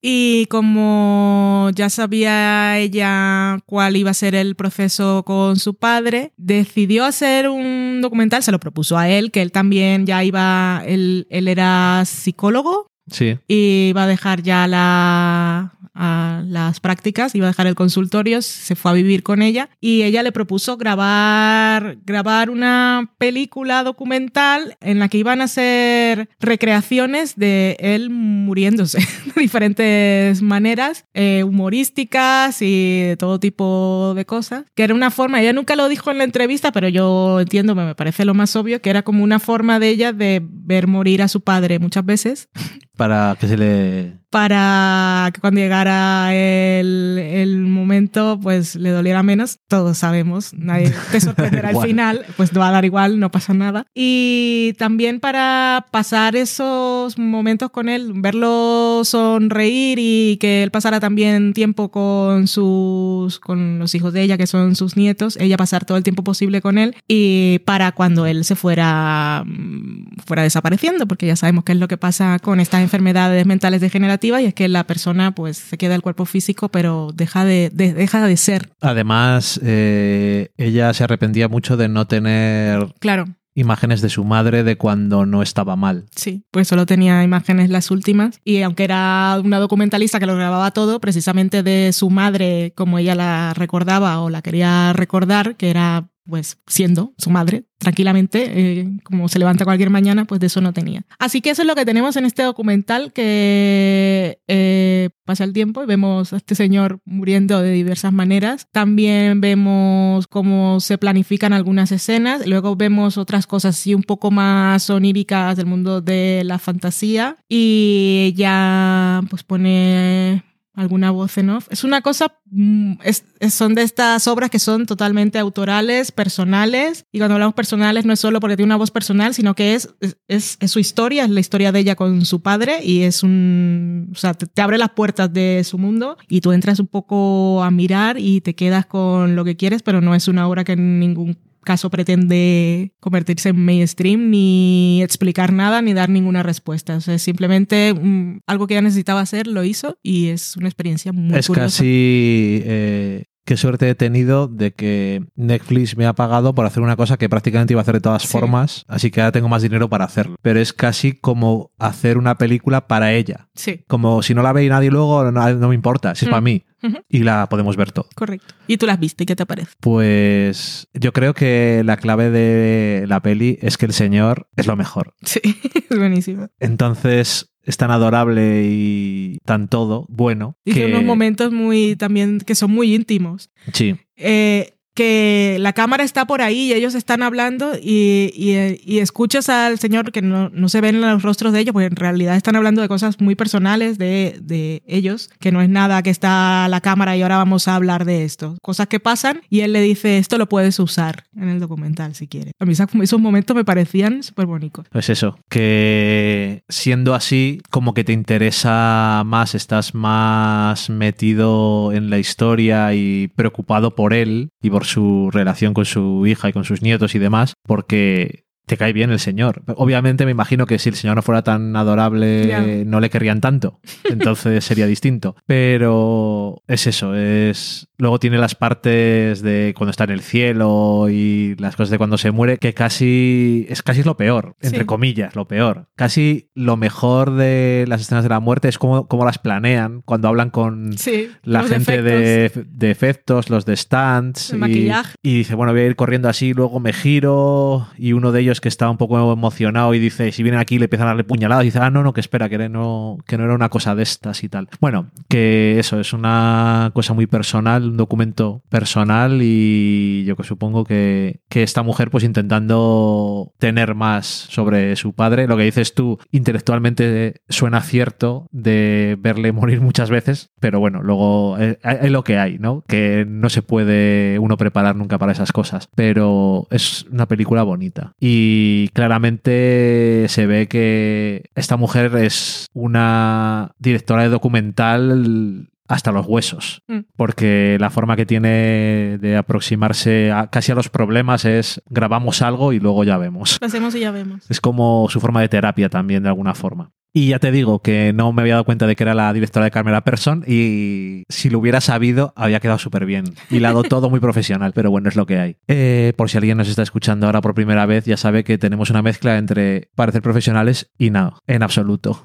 [0.00, 7.04] Y como ya sabía ella cuál iba a ser el proceso con su padre, decidió
[7.04, 11.48] hacer un documental, se lo propuso a él, que él también ya iba, él, él
[11.48, 13.38] era psicólogo Sí.
[13.46, 18.76] y iba a dejar ya la, a las prácticas, iba a dejar el consultorio, se
[18.76, 25.00] fue a vivir con ella y ella le propuso grabar, grabar una película documental en
[25.00, 28.98] la que iban a hacer recreaciones de él muriéndose
[29.34, 35.40] de diferentes maneras, eh, humorísticas y de todo tipo de cosas, que era una forma,
[35.40, 38.80] ella nunca lo dijo en la entrevista, pero yo entiendo, me parece lo más obvio,
[38.80, 42.48] que era como una forma de ella de ver morir a su padre muchas veces
[42.98, 44.18] Para que se le.
[44.30, 49.58] Para que cuando llegara el, el momento, pues le doliera menos.
[49.68, 53.54] Todos sabemos, nadie te sorprenderá al final, pues no va a dar igual, no pasa
[53.54, 53.86] nada.
[53.94, 61.54] Y también para pasar esos momentos con él, verlo sonreír y que él pasara también
[61.54, 65.96] tiempo con sus, con los hijos de ella, que son sus nietos, ella pasar todo
[65.96, 71.26] el tiempo posible con él y para cuando él se fuera, mm, fuera desapareciendo, porque
[71.26, 74.68] ya sabemos qué es lo que pasa con estas enfermedades mentales degenerativas y es que
[74.68, 78.70] la persona pues se queda el cuerpo físico pero deja de, de- deja de ser.
[78.80, 84.76] Además, eh, ella se arrepentía mucho de no tener Claro, imágenes de su madre de
[84.76, 86.06] cuando no estaba mal.
[86.14, 90.70] sí, pues solo tenía imágenes las últimas y aunque era una documentalista que lo grababa
[90.70, 96.08] todo, precisamente de su madre como ella la recordaba o la quería recordar, que era
[96.28, 100.72] pues siendo su madre tranquilamente, eh, como se levanta cualquier mañana, pues de eso no
[100.72, 101.02] tenía.
[101.18, 105.82] Así que eso es lo que tenemos en este documental, que eh, pasa el tiempo
[105.82, 108.66] y vemos a este señor muriendo de diversas maneras.
[108.72, 114.90] También vemos cómo se planifican algunas escenas, luego vemos otras cosas así un poco más
[114.90, 120.42] oníricas del mundo de la fantasía y ya pues pone
[120.78, 121.66] alguna voz en off.
[121.70, 127.04] Es una cosa, mm, es- es- son de estas obras que son totalmente autorales, personales,
[127.12, 129.88] y cuando hablamos personales no es solo porque tiene una voz personal, sino que es,
[130.28, 134.10] es, es- su historia, es la historia de ella con su padre, y es un,
[134.12, 137.62] o sea, te, te abre las puertas de su mundo, y tú entras un poco
[137.62, 140.72] a mirar y te quedas con lo que quieres, pero no es una obra que
[140.72, 141.36] en ningún
[141.68, 146.96] caso pretende convertirse en mainstream ni explicar nada ni dar ninguna respuesta.
[146.96, 151.12] O sea, simplemente mm, algo que ella necesitaba hacer, lo hizo y es una experiencia
[151.12, 151.66] muy es curiosa.
[151.66, 152.62] casi.
[152.64, 157.16] eh, qué suerte he tenido de que Netflix me ha pagado por hacer una cosa
[157.16, 158.28] que prácticamente iba a hacer de todas Sí.
[158.28, 160.36] formas, así que ahora tengo más dinero para hacerlo.
[160.42, 163.48] Pero es casi como hacer una película para ella.
[163.54, 166.30] Sí, Como si no la ve nadie luego, no, no me importa, si es Mm.
[166.30, 166.64] para mí.
[166.82, 166.98] Ujú.
[167.08, 168.06] Y la podemos ver todo.
[168.14, 168.54] correcto.
[168.68, 169.24] ¿Y tú las viste?
[169.26, 169.72] ¿Qué te parece?
[169.80, 174.76] Pues yo creo que la clave de la peli es que el señor es lo
[174.76, 175.14] mejor.
[175.22, 175.40] Sí,
[175.90, 176.48] es buenísimo.
[176.60, 182.38] Entonces es tan adorable y tan todo bueno Y que son unos momentos muy también
[182.40, 183.50] que son muy íntimos.
[183.74, 188.98] sí, Eh, que la cámara está por ahí y ellos están hablando y, y- y
[188.98, 192.34] escuchas al señor que no, no se ven los rostros de ellos, porque en realidad
[192.36, 196.66] están hablando de cosas muy personales de, de ellos, que no es nada que está
[196.68, 198.56] la cámara y ahora vamos a hablar de esto.
[198.60, 202.26] Cosas que pasan y él le dice, esto lo puedes usar en el documental si
[202.26, 202.52] quieres.
[202.58, 202.72] A mí
[203.02, 204.84] esos momentos me parecían súper bonitos.
[204.90, 212.18] pues eso, que siendo así como que te interesa más, estás más metido en la
[212.18, 216.82] historia y preocupado por él y por su relación con su hija y con sus
[216.82, 219.62] nietos y demás, porque te cae bien el señor.
[219.74, 223.80] Obviamente me imagino que si el señor no fuera tan adorable no le querrían tanto,
[224.04, 225.34] entonces sería distinto.
[225.46, 231.56] Pero es eso, es luego tiene las partes de cuando está en el cielo y
[231.58, 234.86] las cosas de cuando se muere que casi es casi lo peor, entre Sí.
[234.86, 235.88] comillas, lo peor.
[235.96, 240.28] Casi lo mejor de las escenas de la muerte es cómo, cómo las planean cuando
[240.28, 244.50] hablan con Sí, la gente de, de efectos, los de stands.
[244.50, 245.14] El y, maquillaje.
[245.22, 247.88] y dice, bueno, voy a ir corriendo así, luego me giro.
[247.98, 250.84] Y uno de ellos que está un poco emocionado y dice, si vienen aquí le
[250.84, 253.54] empiezan a darle puñaladas, dice, ah, no, no, que espera, que no, que no era
[253.54, 254.68] una cosa de estas y tal.
[254.80, 260.84] Bueno, que eso es una cosa muy personal, un documento personal y yo que supongo
[260.84, 266.18] que, que esta mujer pues intentando tener más sobre su padre, lo que dices tú
[266.32, 272.24] intelectualmente suena cierto de verle morir muchas veces, pero bueno, luego eh, hay, hay lo
[272.24, 272.84] que hay, ¿no?
[272.86, 278.14] Que no se puede uno preparar nunca para esas cosas, pero es una película bonita
[278.20, 278.47] y
[278.94, 286.98] claramente se ve que esta mujer es una directora de documental hasta los huesos, Mm.
[287.16, 292.72] porque la forma que tiene de aproximarse a- casi a los problemas es grabamos algo
[292.72, 293.58] y luego ya vemos.
[293.60, 294.48] Lo hacemos y ya vemos.
[294.50, 296.92] Es como su forma de terapia también, de alguna forma.
[297.14, 299.64] Y ya te digo que no me había dado cuenta de que era la directora
[299.64, 303.24] de Carmela Person y si lo hubiera sabido había quedado súper bien.
[303.50, 305.56] Dado todo muy profesional, pero bueno, es lo que hay.
[305.68, 308.90] Eh, por si alguien nos está escuchando ahora por primera vez, ya sabe que tenemos
[308.90, 312.22] una mezcla entre parecer profesionales y no, en absoluto.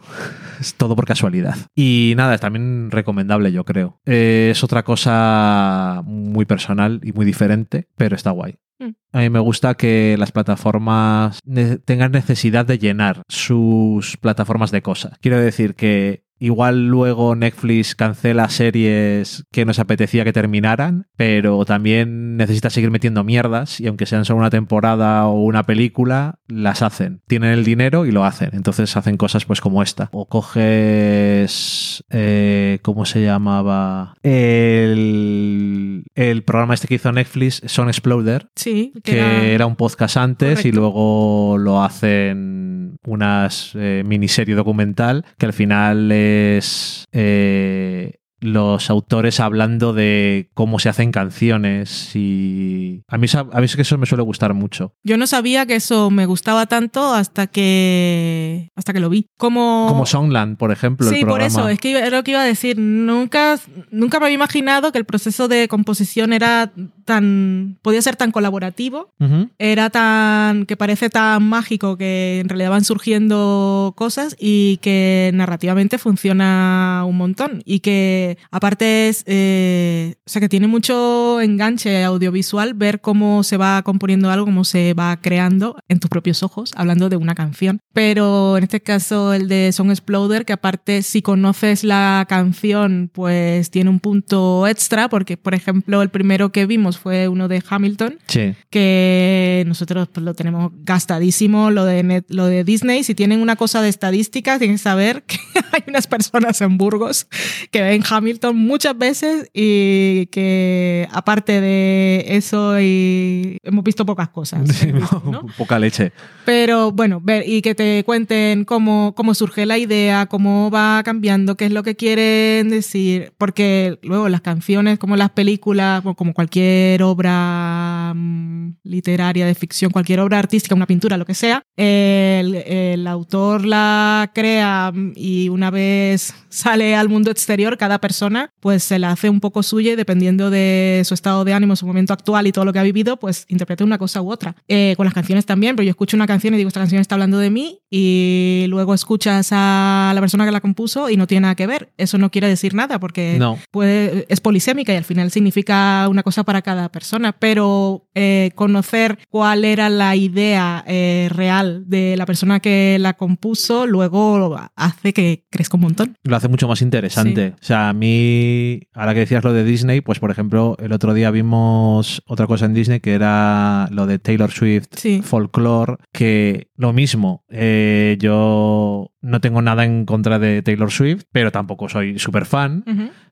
[0.64, 1.56] Es todo por casualidad.
[1.76, 4.00] Y nada, es también recomendable, yo creo.
[4.06, 8.56] Eh, es otra cosa muy personal y muy diferente, pero está guay.
[8.80, 8.90] Mm.
[9.12, 14.82] A mí me gusta que las plataformas ne- tengan necesidad de llenar sus plataformas de
[14.82, 15.18] cosas.
[15.20, 22.36] Quiero decir que igual luego Netflix cancela series que nos apetecía que terminaran, pero también
[22.38, 27.22] necesita seguir metiendo mierdas y aunque sean solo una temporada o una película, las hacen.
[27.28, 28.50] Tienen el dinero y lo hacen.
[28.54, 30.10] Entonces hacen cosas pues como esta.
[30.12, 32.04] O coges...
[32.10, 34.16] eh, ¿Cómo se llamaba?
[34.24, 39.66] El, el programa este que hizo Netflix, Son Exploder, Sí, que era...
[39.66, 42.63] un podcast antes y luego lo hacen
[43.06, 50.90] unas eh, miniserie documental que al final es eh, los autores hablando de cómo se
[50.90, 54.94] hacen canciones y a mí, a mí es que eso me suele gustar mucho.
[55.04, 59.28] Yo no sabía que eso me gustaba tanto hasta que hasta que lo vi.
[59.38, 62.42] Como, Como Songland, por ejemplo, el Sí, por eso, es que era lo que iba
[62.42, 62.78] a decir.
[62.78, 63.60] Nunca,
[63.92, 66.72] nunca me había imaginado que el proceso de composición era
[67.06, 67.78] tan.
[67.82, 69.14] podía ser tan colaborativo.
[69.58, 70.66] Era tan.
[70.66, 77.18] que parece tan mágico que en realidad van surgiendo cosas y que narrativamente funciona un
[77.18, 77.62] montón.
[77.66, 79.24] Y que aparte es.
[79.28, 84.64] eh, o sea, que tiene mucho enganche audiovisual ver cómo se va componiendo algo, cómo
[84.64, 87.80] se va creando en tus propios ojos, hablando de una canción.
[87.94, 93.70] Pero en este caso el de Song Exploder, que aparte si conoces la canción, pues
[93.70, 98.18] tiene un punto extra, porque por ejemplo el primero que vimos fue uno de Hamilton,
[98.28, 98.54] Sí.
[98.70, 103.04] que nosotros pues, lo tenemos gastadísimo, lo de, Net- lo de Disney.
[103.04, 105.38] Si tienen una cosa de estadísticas, tienen que saber que
[105.72, 107.28] hay unas personas en Burgos
[107.72, 108.23] que ven Hamilton
[108.54, 114.70] muchas veces y que aparte de eso y hemos visto pocas cosas.
[114.76, 115.46] Sí, ¿no?
[115.58, 116.12] Poca leche.
[116.46, 121.56] Pero bueno, ver y que te cuenten cómo, cómo surge la idea, cómo va cambiando,
[121.56, 123.34] qué es lo que quieren decir.
[123.38, 130.20] Porque luego las canciones, como las películas, como cualquier obra mm, literaria de ficción, cualquier
[130.20, 135.72] obra artística, una pintura, lo que sea, el, el autor la crea mm, y una
[135.72, 139.96] vez sale al mundo exterior, cada persona pues se la hace un poco suya y
[139.96, 143.18] dependiendo de su estado de ánimo, su momento actual y todo lo que ha vivido,
[143.18, 144.56] pues interpreta una cosa u otra.
[144.68, 147.16] Eh, con las canciones también, pero yo escucho una canción y digo, esta canción está
[147.16, 151.42] hablando de mí y luego escuchas a la persona que la compuso y no tiene
[151.44, 151.94] nada que ver.
[151.98, 153.58] Eso no quiere decir nada porque No.
[153.72, 159.18] puede, es polisémica y al final significa una cosa para cada persona, pero eh, conocer
[159.30, 165.46] cuál era la idea eh, real de la persona que la compuso luego hace que
[165.50, 166.18] crezca un montón.
[166.24, 167.54] Lo hace mucho más interesante.
[167.62, 171.14] O sea, a mí, ahora que decías lo de Disney, pues por ejemplo, el otro
[171.14, 175.22] día vimos otra cosa en Disney que era lo de Taylor Swift Sí.
[175.24, 181.52] Folklore, que lo mismo, eh, yo no tengo nada en contra de Taylor Swift, pero
[181.52, 182.84] tampoco soy súper fan.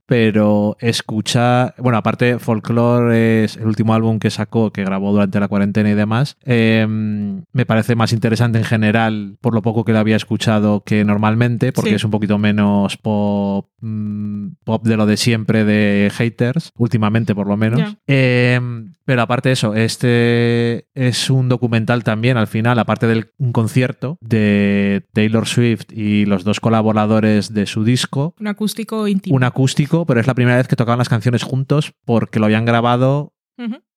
[0.06, 5.48] Pero escucha, bueno, aparte Folklore es el último álbum que sacó, que grabó durante la
[5.48, 10.00] cuarentena y demás, eh, me parece más interesante en general, por lo poco que lo
[10.00, 11.96] había escuchado que normalmente, porque Sí.
[11.96, 17.48] es un poquito menos pop, mm, pop de lo de siempre de haters, últimamente por
[17.48, 17.96] lo menos.
[18.08, 18.60] Eh,
[19.12, 24.18] pero aparte de eso, este es un documental también, al final, aparte de un concierto
[24.22, 29.36] de Taylor Swift y los dos colaboradores de su disco, Un acústico íntimo.
[29.36, 32.64] un acústico, pero es la primera vez que tocaban las canciones juntos porque lo habían
[32.64, 33.34] grabado.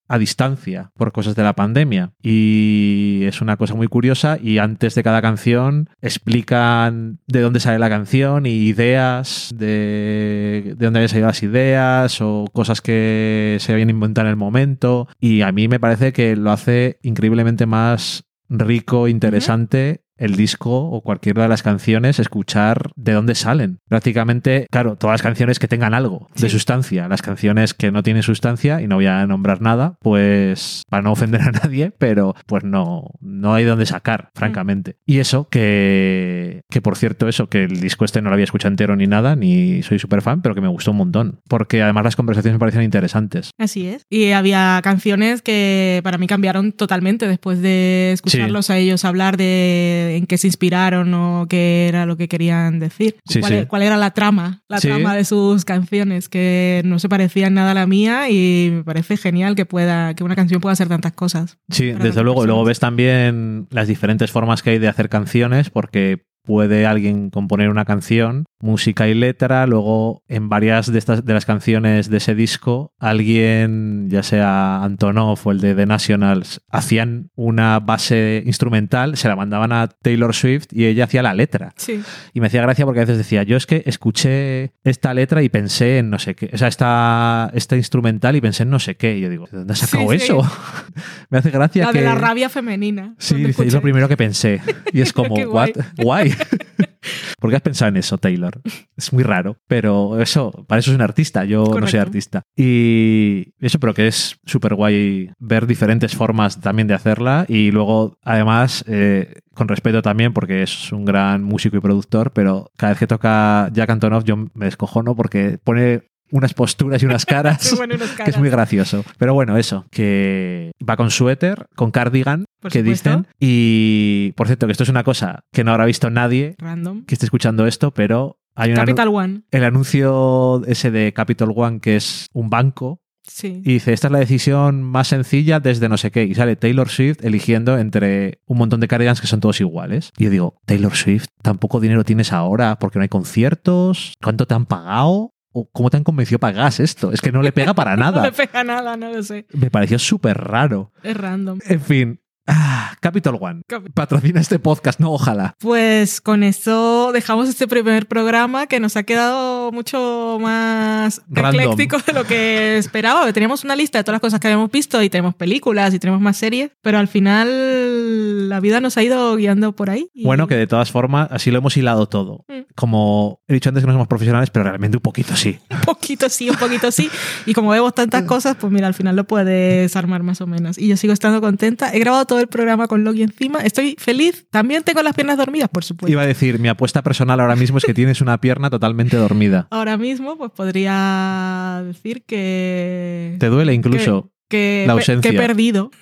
[0.08, 2.12] A distancia por cosas de la pandemia.
[2.22, 7.78] Y es una cosa muy curiosa y antes de cada canción explican de dónde sale
[7.78, 13.72] la canción y ideas de, de dónde habían salido las ideas o cosas que se
[13.72, 15.08] habían inventado en el momento.
[15.20, 20.03] Y a mí me parece que lo hace increíblemente más rico, interesante.
[20.16, 23.78] El disco o cualquiera de las canciones, escuchar de dónde salen.
[23.88, 26.50] Prácticamente, claro, todas las canciones que tengan algo de Sí.
[26.50, 27.08] sustancia.
[27.08, 31.12] Las canciones que no tienen sustancia, y no voy a nombrar nada, pues para no
[31.12, 34.96] ofender a nadie, pero pues no, no hay dónde sacar, francamente.
[35.06, 38.70] Y eso, que, que por cierto, eso, que el disco este no lo había escuchado
[38.72, 41.40] entero ni nada, ni soy súper fan, pero que me gustó un montón.
[41.48, 43.50] Porque además las conversaciones me parecían interesantes.
[43.58, 44.02] Así es.
[44.10, 50.03] Y había canciones que para mí cambiaron totalmente después de escucharlos a ellos hablar de
[50.10, 53.16] en qué se inspiraron o qué era lo que querían decir.
[53.28, 53.66] Sí, cuál, sí.
[53.66, 54.88] cuál era la trama, la Sí.
[54.88, 59.16] trama de sus canciones, que no se parecían nada a la mía y me parece
[59.16, 61.58] genial que pueda, que una canción pueda hacer tantas cosas.
[61.70, 62.42] Sí, desde luego.
[62.44, 62.66] Y luego personas.
[62.66, 67.84] ves también las diferentes formas que hay de hacer canciones, porque puede alguien componer una
[67.84, 72.92] canción, música y letra, luego en varias de estas de las canciones de ese disco,
[72.98, 79.36] alguien, ya sea Antonov o el de The Nationals, hacían una base instrumental, se la
[79.36, 81.72] mandaban a Taylor Swift y ella hacía la letra.
[81.76, 82.02] Sí.
[82.32, 85.48] Y me hacía gracia porque a veces decía, yo es que escuché esta letra y
[85.48, 88.96] pensé en no sé qué, o sea, esta, este instrumental y pensé en no sé
[88.96, 89.16] qué.
[89.16, 90.24] Y yo digo, ¿de dónde has sacado Sí, sí.
[90.24, 90.42] eso?
[91.30, 91.98] me hace gracia La que...
[92.00, 93.14] de la rabia femenina.
[93.18, 94.60] Sí, dice, es lo primero que pensé.
[94.92, 95.70] Y es como, ¿what?
[95.96, 96.33] guay.
[97.38, 98.60] ¿Por qué has pensado en eso, Taylor?
[98.96, 102.42] Es muy raro, pero eso, para eso es un artista, yo no soy artista.
[102.56, 108.18] Y eso, pero que es súper guay ver diferentes formas también de hacerla y luego,
[108.22, 112.98] además, eh, con respeto también, porque es un gran músico y productor, pero cada vez
[112.98, 117.94] que toca Jack Antonoff yo me descojono porque pone unas posturas y unas caras bueno,
[117.94, 118.38] unos que es caras.
[118.38, 119.04] muy gracioso.
[119.18, 123.10] Pero bueno, eso, que va con suéter, con cardigan, Por que supuesto.
[123.10, 123.26] dicen.
[123.40, 127.04] Y por cierto, que esto es una cosa que no habrá visto nadie Random.
[127.04, 129.42] que esté escuchando esto, pero hay un anu- Capital One.
[129.50, 133.62] el anuncio ese de Capital One, que es un banco, Sí.
[133.64, 136.24] y dice, esta es la decisión más sencilla desde no sé qué.
[136.24, 140.10] Y sale Taylor Swift eligiendo entre un montón de cardigans que son todos iguales.
[140.18, 144.12] Y yo digo, Taylor Swift, ¿tan poco dinero tienes ahora porque no hay conciertos?
[144.22, 145.30] ¿Cuánto te han pagado?
[145.56, 147.12] ¿O ¿Cómo te han convencido hagas esto?
[147.12, 148.22] Es que no le pega para No nada.
[148.24, 149.46] le pega nada, no lo sé.
[149.52, 150.92] Me pareció súper raro.
[151.04, 151.60] Es random.
[151.66, 152.20] En fin.
[152.46, 153.62] Ah, Capital One.
[153.66, 155.54] Cap- Patrocina este podcast, no, ojalá.
[155.60, 161.60] Pues con esto dejamos este primer programa que nos ha quedado mucho más Random.
[161.60, 163.32] ecléctico de lo que esperaba.
[163.32, 166.20] Teníamos una lista de todas las cosas que habíamos visto y tenemos películas y tenemos
[166.20, 170.08] más series, pero al final la vida nos ha ido guiando por ahí.
[170.14, 172.44] y- Bueno, que de todas formas, así lo hemos hilado todo.
[172.48, 172.60] Mm.
[172.74, 175.58] Como he dicho antes que no somos profesionales, pero realmente un poquito sí.
[175.70, 177.10] Un poquito sí, un poquito sí.
[177.46, 180.78] Y como vemos tantas cosas, pues mira, al final lo puedes armar más o menos.
[180.78, 181.90] Y yo sigo estando contenta.
[181.94, 183.60] He grabado todo el programa con Logi encima.
[183.60, 184.46] Estoy feliz.
[184.50, 186.12] También tengo las piernas dormidas, por supuesto.
[186.12, 189.68] Iba a decir, mi apuesta personal ahora mismo es que tienes una pierna totalmente dormida.
[189.70, 193.36] Ahora mismo, pues podría decir que.
[193.38, 194.33] Te duele incluso.
[194.54, 195.30] Que, la pe- ausencia.
[195.30, 195.90] que he perdido.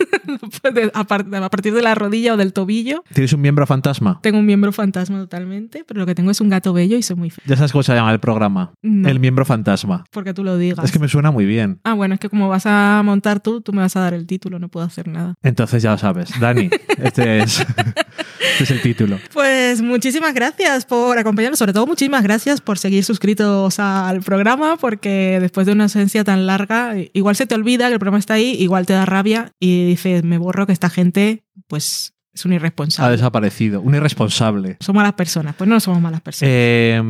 [0.94, 3.04] A, par- a partir de la rodilla o del tobillo.
[3.12, 4.20] ¿Tienes un miembro fantasma?
[4.22, 7.16] Tengo un miembro fantasma totalmente, pero lo que tengo es un gato bello y soy
[7.16, 7.46] muy feliz.
[7.48, 8.72] Ya sabes cómo se llama el programa.
[8.82, 10.04] No, El miembro fantasma.
[10.10, 10.84] porque tú lo digas.
[10.84, 11.80] Es que me suena muy bien.
[11.84, 14.26] Ah, bueno, es que como vas a montar tú, tú me vas a dar el
[14.26, 15.34] título, no puedo hacer nada.
[15.42, 16.30] Entonces ya lo sabes.
[16.40, 16.70] Dani,
[17.02, 19.18] este es, este es el título.
[19.32, 25.38] Pues muchísimas gracias por acompañarnos, sobre todo muchísimas gracias por seguir suscritos al programa, porque
[25.40, 28.41] después de una ausencia tan larga, igual se te olvida que el programa está ahí,
[28.42, 32.56] igual te da rabia y dices, me borro que esta gente, pues, es un Ha
[32.56, 33.12] irresponsable.
[33.12, 33.80] desaparecido.
[33.82, 34.76] Un irresponsable.
[34.80, 35.54] Son malas personas.
[35.54, 36.50] Pues no somos malas personas.
[36.52, 37.02] Eh,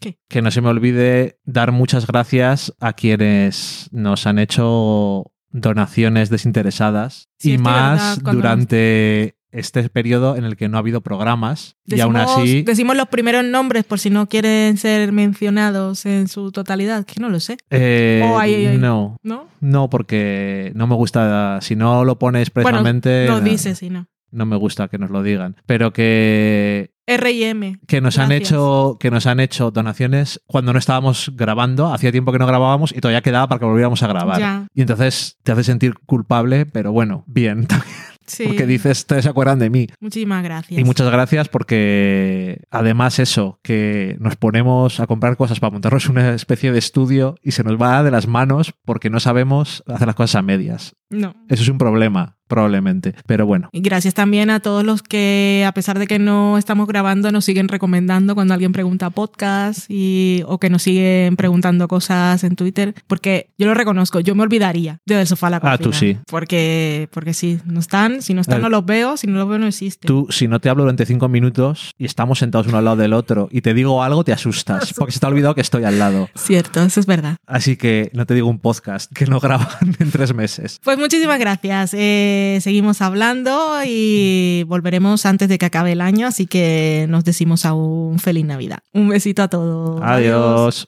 [0.00, 0.18] ¿Qué?
[0.28, 7.28] Que no se me olvide dar muchas gracias a quienes nos han hecho donaciones desinteresadas
[7.38, 11.98] Sí, y más verdad, durante este periodo en el que no ha habido programas y
[12.00, 17.04] aún así decimos los primeros nombres por si no quieren ser mencionados en su totalidad,
[17.04, 19.48] que no lo sé, eh, Oh, no ¿no?
[19.60, 24.06] no porque no me gusta si no lo pone expresamente Bueno, lo dices y no.
[24.30, 27.78] no me gusta que nos lo digan pero que R y M.
[27.88, 32.30] que nos han hecho que nos han hecho donaciones cuando no estábamos grabando hacía tiempo
[32.30, 34.66] que no grabábamos y todavía quedaba para que volviéramos a grabar Ya.
[34.74, 37.66] y entonces te hace sentir culpable pero bueno bien
[38.30, 38.44] Sí.
[38.46, 40.80] porque dices ustedes se acuerdan de mí Muchísimas gracias.
[40.80, 46.34] y muchas gracias porque además eso que nos ponemos a comprar cosas para montarnos una
[46.34, 50.16] especie de estudio y se nos va de las manos porque no sabemos hacer las
[50.16, 51.34] cosas a medias No.
[51.48, 55.72] eso es un problema probablemente pero bueno Y gracias también a todos los que, a
[55.72, 60.58] pesar de que no estamos grabando, nos siguen recomendando cuando alguien pregunta podcast y, o
[60.58, 62.94] que nos siguen preguntando cosas en Twitter.
[63.06, 65.78] Porque yo lo reconozco, yo me olvidaría de del sofá a la Ah, cocina.
[65.78, 66.18] tú sí.
[66.28, 69.58] Porque, porque sí, no están, si no están no los veo, si no los veo
[69.58, 70.06] no existen.
[70.08, 73.12] Tú, si no te hablo durante cinco minutos y estamos sentados uno al lado del
[73.12, 75.98] otro y te digo algo, te asustas, porque se te ha olvidado que estoy al
[75.98, 76.28] lado.
[76.36, 77.36] Cierto, eso es verdad.
[77.46, 80.80] Así que no te digo un podcast que no graban en tres meses.
[80.82, 81.94] Pues muchísimas gracias.
[81.94, 87.64] Eh, seguimos hablando y volveremos antes de que acabe el año, así que nos decimos
[87.64, 88.80] aún feliz Navidad.
[88.92, 90.00] Un besito a todos.
[90.02, 90.86] Adiós.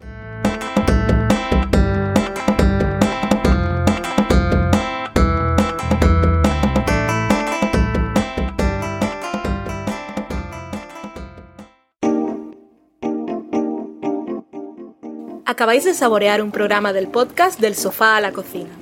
[15.52, 18.81] Acabáis de saborear un programa del podcast Del sofá a la cocina.